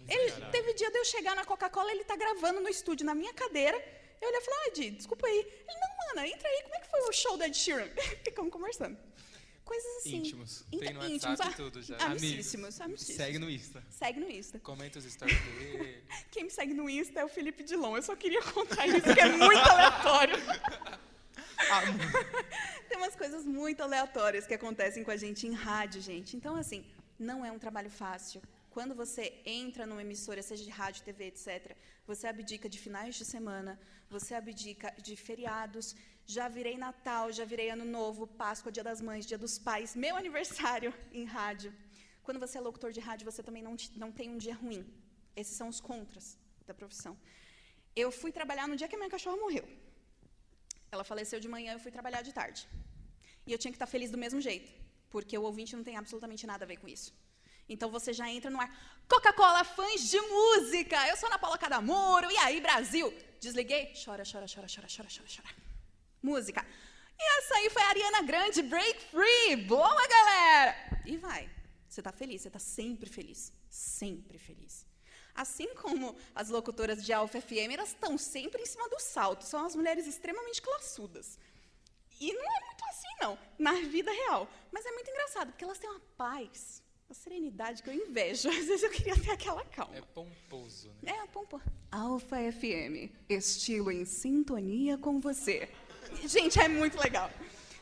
Ele 0.08 0.32
teve 0.50 0.72
dia 0.74 0.90
de 0.90 0.98
eu 0.98 1.04
chegar 1.04 1.34
na 1.36 1.44
Coca-Cola, 1.44 1.90
ele 1.92 2.04
tá 2.04 2.16
gravando 2.16 2.60
no 2.60 2.68
estúdio 2.68 3.04
na 3.06 3.14
minha 3.14 3.32
cadeira. 3.34 3.78
Eu 4.20 4.28
olhei 4.28 4.40
e 4.40 4.44
falei, 4.44 4.60
ah, 4.66 4.70
Di, 4.74 4.90
desculpa 4.90 5.26
aí. 5.26 5.38
Ele, 5.38 5.80
não, 5.80 5.88
mana, 6.08 6.28
entra 6.28 6.48
aí, 6.48 6.62
como 6.62 6.74
é 6.74 6.80
que 6.80 6.90
foi 6.90 7.00
o 7.00 7.12
show 7.12 7.36
da 7.36 7.46
Ed 7.46 7.56
Sheeran? 7.56 7.88
Ficamos 8.24 8.52
conversando. 8.52 8.98
Coisas 9.64 9.96
assim. 9.98 10.16
Íntimos. 10.16 10.64
Inta- 10.72 10.84
Tem 10.84 10.94
no 10.94 11.04
íntimos, 11.04 11.38
WhatsApp 11.38 11.48
ah, 11.48 11.52
e 11.52 11.54
tudo 11.54 11.82
já. 11.82 11.96
Amicíssimos, 11.98 12.80
amicíssimos. 12.80 13.16
Segue 13.16 13.38
no 13.38 13.48
Insta. 13.48 13.84
Segue 13.88 14.20
no 14.20 14.30
Insta. 14.30 14.58
Comenta 14.58 14.98
os 14.98 15.04
stories 15.04 15.40
dele. 15.40 16.02
Quem 16.32 16.44
me 16.44 16.50
segue 16.50 16.74
no 16.74 16.90
Insta 16.90 17.20
é 17.20 17.24
o 17.24 17.28
Felipe 17.28 17.62
Dilon. 17.62 17.96
Eu 17.96 18.02
só 18.02 18.16
queria 18.16 18.42
contar 18.42 18.86
isso, 18.88 19.14
que 19.14 19.20
é 19.20 19.28
muito 19.28 19.68
aleatório. 19.68 20.36
Tem 22.88 22.98
umas 22.98 23.14
coisas 23.14 23.44
muito 23.44 23.80
aleatórias 23.82 24.46
que 24.46 24.54
acontecem 24.54 25.04
com 25.04 25.10
a 25.12 25.16
gente 25.16 25.46
em 25.46 25.52
rádio, 25.52 26.02
gente. 26.02 26.36
Então, 26.36 26.56
assim, 26.56 26.84
não 27.18 27.44
é 27.44 27.52
um 27.52 27.58
trabalho 27.58 27.90
fácil. 27.90 28.42
Quando 28.70 28.94
você 28.94 29.40
entra 29.44 29.86
numa 29.86 30.02
emissora, 30.02 30.42
seja 30.42 30.64
de 30.64 30.70
rádio, 30.70 31.04
TV, 31.04 31.26
etc., 31.26 31.76
você 32.06 32.26
abdica 32.26 32.68
de 32.68 32.78
finais 32.78 33.14
de 33.14 33.24
semana, 33.24 33.78
você 34.10 34.34
abdica 34.34 34.88
de 35.06 35.14
feriados. 35.26 35.86
Já 36.26 36.46
virei 36.56 36.76
Natal, 36.86 37.32
já 37.38 37.44
virei 37.52 37.68
Ano 37.70 37.84
Novo, 37.84 38.26
Páscoa, 38.26 38.72
Dia 38.76 38.84
das 38.90 39.00
Mães, 39.00 39.24
Dia 39.30 39.38
dos 39.38 39.58
Pais, 39.58 39.94
meu 40.04 40.16
aniversário 40.22 40.92
em 41.12 41.24
rádio. 41.24 41.72
Quando 42.22 42.40
você 42.44 42.58
é 42.58 42.60
locutor 42.60 42.92
de 42.96 43.00
rádio, 43.08 43.24
você 43.30 43.42
também 43.42 43.62
não, 43.62 43.74
não 43.96 44.10
tem 44.18 44.28
um 44.34 44.38
dia 44.44 44.54
ruim. 44.54 44.82
Esses 45.34 45.56
são 45.56 45.68
os 45.68 45.80
contras 45.80 46.26
da 46.66 46.74
profissão. 46.74 47.16
Eu 48.02 48.10
fui 48.20 48.30
trabalhar 48.38 48.66
no 48.68 48.76
dia 48.76 48.88
que 48.88 48.96
a 48.96 48.98
minha 48.98 49.10
cachorra 49.10 49.36
morreu. 49.36 49.66
Ela 50.92 51.04
faleceu 51.04 51.38
de 51.44 51.48
manhã, 51.48 51.72
eu 51.72 51.80
fui 51.84 51.92
trabalhar 51.98 52.22
de 52.22 52.32
tarde. 52.32 52.68
E 53.46 53.52
eu 53.52 53.58
tinha 53.58 53.72
que 53.72 53.76
estar 53.76 53.86
feliz 53.86 54.10
do 54.10 54.18
mesmo 54.18 54.40
jeito, 54.40 54.70
porque 55.08 55.36
o 55.38 55.42
ouvinte 55.42 55.74
não 55.74 55.84
tem 55.88 55.96
absolutamente 55.96 56.46
nada 56.46 56.64
a 56.64 56.68
ver 56.68 56.76
com 56.76 56.88
isso. 56.88 57.10
Então 57.68 57.88
você 57.96 58.12
já 58.12 58.28
entra 58.28 58.50
no 58.50 58.60
ar. 58.60 58.70
Coca-Cola, 59.08 59.62
fãs 59.64 60.02
de 60.12 60.20
música! 60.20 60.96
Eu 61.08 61.16
sou 61.16 61.28
Ana 61.28 61.38
Paula 61.38 61.56
Cadamoro, 61.56 62.30
e 62.30 62.36
aí, 62.38 62.60
Brasil? 62.60 63.12
Desliguei, 63.40 63.94
chora, 64.04 64.22
chora, 64.30 64.46
chora, 64.46 64.66
chora, 64.68 64.86
chora, 64.94 65.08
chora, 65.08 65.28
chora. 65.34 65.54
Música. 66.22 66.66
E 67.18 67.38
essa 67.38 67.54
aí 67.54 67.70
foi 67.70 67.82
a 67.82 67.88
Ariana 67.88 68.22
Grande, 68.22 68.60
Break 68.60 69.00
Free! 69.04 69.56
Boa, 69.56 70.06
galera! 70.06 71.02
E 71.06 71.16
vai. 71.16 71.48
Você 71.88 72.02
tá 72.02 72.12
feliz, 72.12 72.42
você 72.42 72.50
tá 72.50 72.58
sempre 72.58 73.08
feliz. 73.08 73.50
Sempre 73.70 74.38
feliz. 74.38 74.86
Assim 75.34 75.74
como 75.74 76.14
as 76.34 76.50
locutoras 76.50 77.02
de 77.02 77.14
Alfa 77.14 77.40
FM, 77.40 77.72
elas 77.72 77.88
estão 77.88 78.18
sempre 78.18 78.60
em 78.60 78.66
cima 78.66 78.86
do 78.90 79.00
salto. 79.00 79.42
São 79.42 79.64
as 79.64 79.74
mulheres 79.74 80.06
extremamente 80.06 80.60
classudas. 80.60 81.38
E 82.20 82.34
não 82.34 82.44
é 82.44 82.60
muito 82.66 82.84
assim, 82.90 83.08
não, 83.22 83.38
na 83.58 83.72
vida 83.72 84.12
real. 84.12 84.46
Mas 84.70 84.84
é 84.84 84.92
muito 84.92 85.10
engraçado, 85.10 85.52
porque 85.52 85.64
elas 85.64 85.78
têm 85.78 85.88
uma 85.88 86.00
paz, 86.18 86.82
uma 87.10 87.14
serenidade 87.14 87.82
que 87.82 87.90
eu 87.90 87.94
invejo. 87.94 88.48
Às 88.48 88.66
vezes 88.66 88.82
eu 88.84 88.90
queria 88.90 89.16
ter 89.20 89.32
aquela 89.32 89.64
calma. 89.64 89.96
É 89.96 90.00
pomposo, 90.00 90.90
né? 91.02 91.12
É, 91.12 91.26
pompa. 91.26 91.60
Alfa 91.90 92.36
FM, 92.52 93.10
estilo 93.28 93.90
em 93.90 94.04
sintonia 94.04 94.96
com 94.96 95.18
você. 95.18 95.68
Gente, 96.24 96.60
é 96.60 96.68
muito 96.68 96.96
legal. 96.98 97.28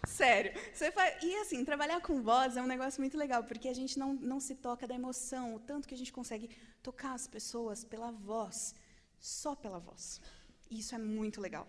Sério. 0.07 0.53
Você 0.73 0.91
faz... 0.91 1.23
E 1.23 1.35
assim, 1.37 1.63
trabalhar 1.63 2.01
com 2.01 2.23
voz 2.23 2.57
é 2.57 2.63
um 2.63 2.67
negócio 2.67 3.03
muito 3.03 3.19
legal, 3.19 3.45
porque 3.45 3.69
a 3.69 3.75
gente 3.75 3.99
não, 3.99 4.15
não 4.15 4.41
se 4.41 4.55
toca 4.55 4.87
da 4.87 4.95
emoção, 4.95 5.55
o 5.57 5.61
tanto 5.61 5.87
que 5.87 5.95
a 5.95 5.99
gente 5.99 6.13
consegue 6.13 6.49
tocar 6.83 7.13
as 7.13 7.27
pessoas 7.27 7.85
pela 7.85 8.11
voz, 8.11 8.75
só 9.21 9.55
pela 9.55 9.79
voz. 9.79 10.23
Isso 10.71 10.95
é 10.95 10.99
muito 10.99 11.39
legal. 11.39 11.69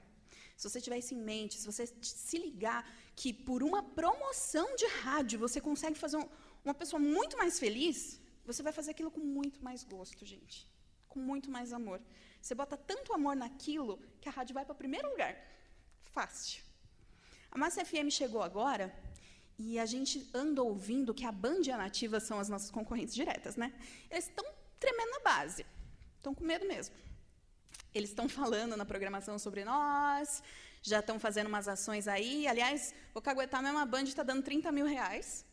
Se 0.56 0.70
você 0.70 0.80
tiver 0.80 0.98
isso 1.00 1.14
em 1.14 1.18
mente, 1.18 1.58
se 1.58 1.66
você 1.66 1.88
se 2.02 2.38
ligar 2.38 2.90
que 3.16 3.34
por 3.34 3.64
uma 3.64 3.82
promoção 3.84 4.76
de 4.78 4.86
rádio 5.04 5.40
você 5.40 5.60
consegue 5.60 5.98
fazer 5.98 6.18
um- 6.18 6.30
uma 6.64 6.74
pessoa 6.74 7.00
muito 7.00 7.38
mais 7.38 7.60
feliz, 7.60 8.20
você 8.46 8.62
vai 8.64 8.74
fazer 8.74 8.92
aquilo 8.92 9.12
com 9.12 9.20
muito 9.20 9.64
mais 9.64 9.84
gosto, 9.84 10.26
gente. 10.26 10.68
Com 11.08 11.20
muito 11.20 11.50
mais 11.50 11.72
amor. 11.74 12.02
Você 12.42 12.56
bota 12.56 12.78
tanto 12.78 13.14
amor 13.14 13.36
naquilo 13.36 14.00
que 14.22 14.30
a 14.30 14.32
rádio 14.32 14.54
vai 14.54 14.66
para 14.66 14.74
o 14.74 14.78
primeiro 14.78 15.10
lugar. 15.10 15.36
Fácil. 16.02 16.64
A 17.52 17.58
Massa 17.58 17.84
FM 17.84 18.10
chegou 18.10 18.42
agora 18.42 18.94
e 19.58 19.78
a 19.78 19.86
gente 19.86 20.30
anda 20.34 20.62
ouvindo 20.64 21.14
que 21.14 21.26
a 21.26 21.32
Band 21.32 21.62
e 21.66 21.72
a 21.72 21.78
Nativa 21.78 22.20
são 22.20 22.40
as 22.40 22.48
nossas 22.48 22.72
concorrentes 22.72 23.14
diretas, 23.14 23.56
né? 23.56 23.74
Eles 24.10 24.28
estão 24.28 24.46
tremendo 24.80 25.12
na 25.12 25.20
base. 25.20 25.66
Estão 26.18 26.34
com 26.34 26.44
medo 26.44 26.66
mesmo. 26.66 26.96
Eles 27.94 28.10
estão 28.10 28.30
falando 28.30 28.78
na 28.78 28.86
programação 28.86 29.38
sobre 29.40 29.66
nós, 29.66 30.44
já 30.82 31.00
estão 31.00 31.20
fazendo 31.20 31.48
umas 31.48 31.68
ações 31.68 32.08
aí. 32.08 32.48
Aliás, 32.48 32.94
vou 33.14 33.22
caguetar 33.22 33.62
mesmo, 33.62 33.80
a 33.80 33.86
Band 33.86 34.04
está 34.04 34.24
dando 34.24 34.44
30 34.44 34.72
mil 34.72 34.86
reais, 34.86 35.46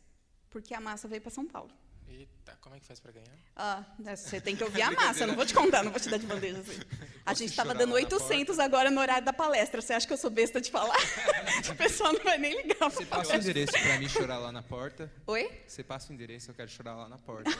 porque 0.57 0.73
a 0.73 0.81
massa 0.81 1.07
veio 1.07 1.21
para 1.21 1.29
São 1.29 1.45
Paulo. 1.45 1.69
Eita, 2.07 2.57
como 2.61 2.73
é 2.73 2.79
que 2.79 2.85
faz 2.85 2.99
pra 2.99 3.11
ganhar? 3.11 3.31
Ah, 3.55 3.85
você 3.99 4.41
tem 4.41 4.55
que 4.55 4.63
ouvir 4.63 4.81
a 4.81 4.89
massa, 4.89 5.23
eu 5.23 5.27
não 5.27 5.35
vou 5.35 5.45
te 5.45 5.53
contar, 5.53 5.83
não 5.83 5.91
vou 5.91 5.99
te 5.99 6.09
dar 6.09 6.17
de 6.17 6.25
bandeja 6.25 6.59
assim. 6.59 6.79
A 7.23 7.33
gente 7.33 7.49
estava 7.49 7.75
dando 7.75 7.93
lá 7.93 7.99
na 7.99 8.05
800 8.07 8.57
agora 8.57 8.89
no 8.89 9.01
horário 9.01 9.25
da 9.25 9.33
palestra. 9.33 9.81
Você 9.81 9.93
acha 9.93 10.07
que 10.07 10.13
eu 10.13 10.17
sou 10.17 10.29
besta 10.29 10.61
de 10.61 10.71
falar? 10.71 10.95
o 11.69 11.75
pessoal 11.75 12.13
não 12.13 12.23
vai 12.23 12.37
nem 12.37 12.55
ligar 12.55 12.89
Você 12.89 13.05
passa 13.05 13.33
o 13.33 13.35
endereço 13.35 13.73
pra 13.73 13.99
mim 13.99 14.07
chorar 14.07 14.37
lá 14.39 14.51
na 14.51 14.63
porta. 14.63 15.11
Oi? 15.27 15.51
Você 15.67 15.83
passa 15.83 16.09
o 16.09 16.15
endereço, 16.15 16.49
eu 16.49 16.55
quero 16.55 16.71
chorar 16.71 16.95
lá 16.95 17.09
na 17.09 17.17
porta. 17.17 17.51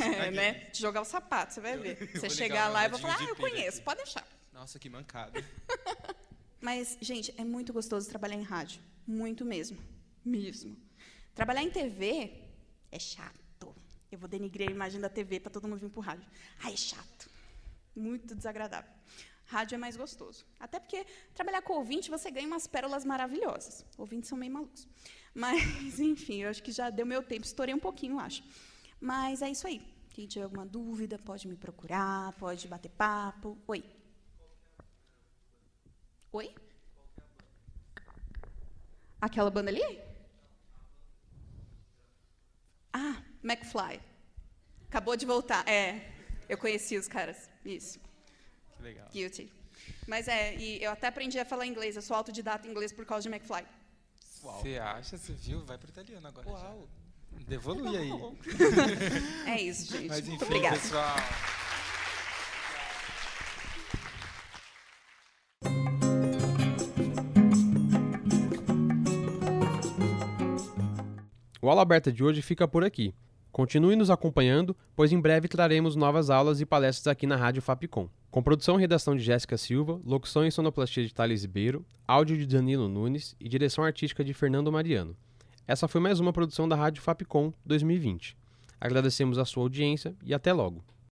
É, 0.00 0.30
né? 0.30 0.52
De 0.72 0.80
jogar 0.80 1.02
o 1.02 1.04
sapato, 1.04 1.52
você 1.52 1.60
vai 1.60 1.76
ver. 1.76 2.08
Você 2.18 2.30
chegar 2.30 2.68
lá 2.68 2.86
e 2.86 2.88
vai 2.88 2.98
falar, 2.98 3.18
ah, 3.20 3.24
eu 3.24 3.36
conheço, 3.36 3.76
aqui. 3.76 3.84
pode 3.84 4.02
deixar. 4.02 4.26
Nossa, 4.52 4.78
que 4.78 4.88
mancada. 4.88 5.44
Mas, 6.60 6.96
gente, 7.00 7.34
é 7.36 7.44
muito 7.44 7.72
gostoso 7.72 8.08
trabalhar 8.08 8.36
em 8.36 8.42
rádio. 8.42 8.80
Muito 9.06 9.44
mesmo. 9.44 9.78
Mesmo. 10.24 10.74
Trabalhar 11.34 11.62
em 11.62 11.70
TV 11.70 12.32
é 12.90 12.98
chato. 12.98 13.74
Eu 14.10 14.18
vou 14.18 14.28
denigrir 14.28 14.68
a 14.68 14.70
imagem 14.70 15.00
da 15.00 15.08
TV 15.08 15.40
para 15.40 15.50
todo 15.50 15.66
mundo 15.66 15.80
vir 15.80 15.90
pro 15.90 16.00
rádio. 16.00 16.24
Ah, 16.62 16.70
é 16.70 16.76
chato. 16.76 17.28
Muito 17.94 18.34
desagradável. 18.34 18.90
Rádio 19.46 19.74
é 19.74 19.78
mais 19.78 19.96
gostoso. 19.96 20.46
Até 20.58 20.78
porque 20.78 21.04
trabalhar 21.34 21.62
com 21.62 21.74
ouvinte, 21.74 22.10
você 22.10 22.30
ganha 22.30 22.46
umas 22.46 22.66
pérolas 22.66 23.04
maravilhosas. 23.04 23.84
Ouvintes 23.98 24.28
são 24.28 24.38
meio 24.38 24.52
malucos. 24.52 24.86
Mas, 25.34 25.98
enfim, 25.98 26.42
eu 26.42 26.50
acho 26.50 26.62
que 26.62 26.70
já 26.70 26.90
deu 26.90 27.04
meu 27.04 27.22
tempo. 27.22 27.44
Estourei 27.44 27.74
um 27.74 27.80
pouquinho, 27.80 28.20
acho. 28.20 28.42
Mas 29.00 29.42
é 29.42 29.50
isso 29.50 29.66
aí. 29.66 29.82
Quem 30.10 30.28
tiver 30.28 30.44
alguma 30.44 30.64
dúvida, 30.64 31.18
pode 31.18 31.48
me 31.48 31.56
procurar, 31.56 32.32
pode 32.34 32.68
bater 32.68 32.90
papo. 32.90 33.58
Oi. 33.66 33.84
Oi? 36.32 36.54
Aquela 39.20 39.50
banda 39.50 39.70
ali? 39.70 39.82
Ah, 42.92 43.20
McFly. 43.44 44.00
Acabou 44.88 45.16
de 45.16 45.26
voltar. 45.26 45.66
É, 45.68 46.10
eu 46.48 46.56
conheci 46.56 46.96
os 46.96 47.06
caras. 47.08 47.50
Isso, 47.64 48.00
Que 48.76 48.82
legal. 48.82 49.08
guilty. 49.12 49.52
Mas 50.06 50.28
é, 50.28 50.54
e 50.56 50.82
eu 50.82 50.90
até 50.92 51.08
aprendi 51.08 51.38
a 51.38 51.44
falar 51.44 51.66
inglês. 51.66 51.96
Eu 51.96 52.02
sou 52.02 52.16
autodidata 52.16 52.66
em 52.66 52.70
inglês 52.70 52.92
por 52.92 53.04
causa 53.04 53.28
de 53.28 53.34
McFly. 53.34 53.64
Você 54.40 54.78
acha, 54.78 55.16
você 55.16 55.32
viu? 55.32 55.64
Vai 55.64 55.78
pro 55.78 55.88
italiano 55.88 56.26
agora. 56.26 56.48
Uau. 56.48 56.88
Devolui 57.48 57.96
aí. 57.96 58.10
É 59.46 59.60
isso, 59.60 59.90
gente. 59.92 60.08
Mas 60.08 60.20
Muito 60.26 60.42
enfim, 60.44 60.44
obrigada. 60.44 60.76
pessoal. 60.78 61.16
O 71.60 71.68
Aula 71.68 71.82
Aberta 71.82 72.12
de 72.12 72.22
hoje 72.22 72.42
fica 72.42 72.68
por 72.68 72.84
aqui. 72.84 73.14
Continue 73.54 73.94
nos 73.94 74.10
acompanhando, 74.10 74.76
pois 74.96 75.12
em 75.12 75.20
breve 75.20 75.46
traremos 75.46 75.94
novas 75.94 76.28
aulas 76.28 76.60
e 76.60 76.66
palestras 76.66 77.06
aqui 77.06 77.24
na 77.24 77.36
Rádio 77.36 77.62
Fapcom. 77.62 78.08
Com 78.28 78.42
produção 78.42 78.76
e 78.76 78.80
redação 78.80 79.14
de 79.14 79.22
Jéssica 79.22 79.56
Silva, 79.56 80.00
locução 80.04 80.44
e 80.44 80.50
sonoplastia 80.50 81.06
de 81.06 81.14
Thales 81.14 81.42
Ribeiro, 81.42 81.86
áudio 82.04 82.36
de 82.36 82.46
Danilo 82.46 82.88
Nunes 82.88 83.36
e 83.38 83.48
direção 83.48 83.84
artística 83.84 84.24
de 84.24 84.34
Fernando 84.34 84.72
Mariano. 84.72 85.16
Essa 85.68 85.86
foi 85.86 86.00
mais 86.00 86.18
uma 86.18 86.32
produção 86.32 86.68
da 86.68 86.74
Rádio 86.74 87.00
Fapcom 87.00 87.52
2020. 87.64 88.36
Agradecemos 88.80 89.38
a 89.38 89.44
sua 89.44 89.62
audiência 89.62 90.16
e 90.24 90.34
até 90.34 90.52
logo. 90.52 90.82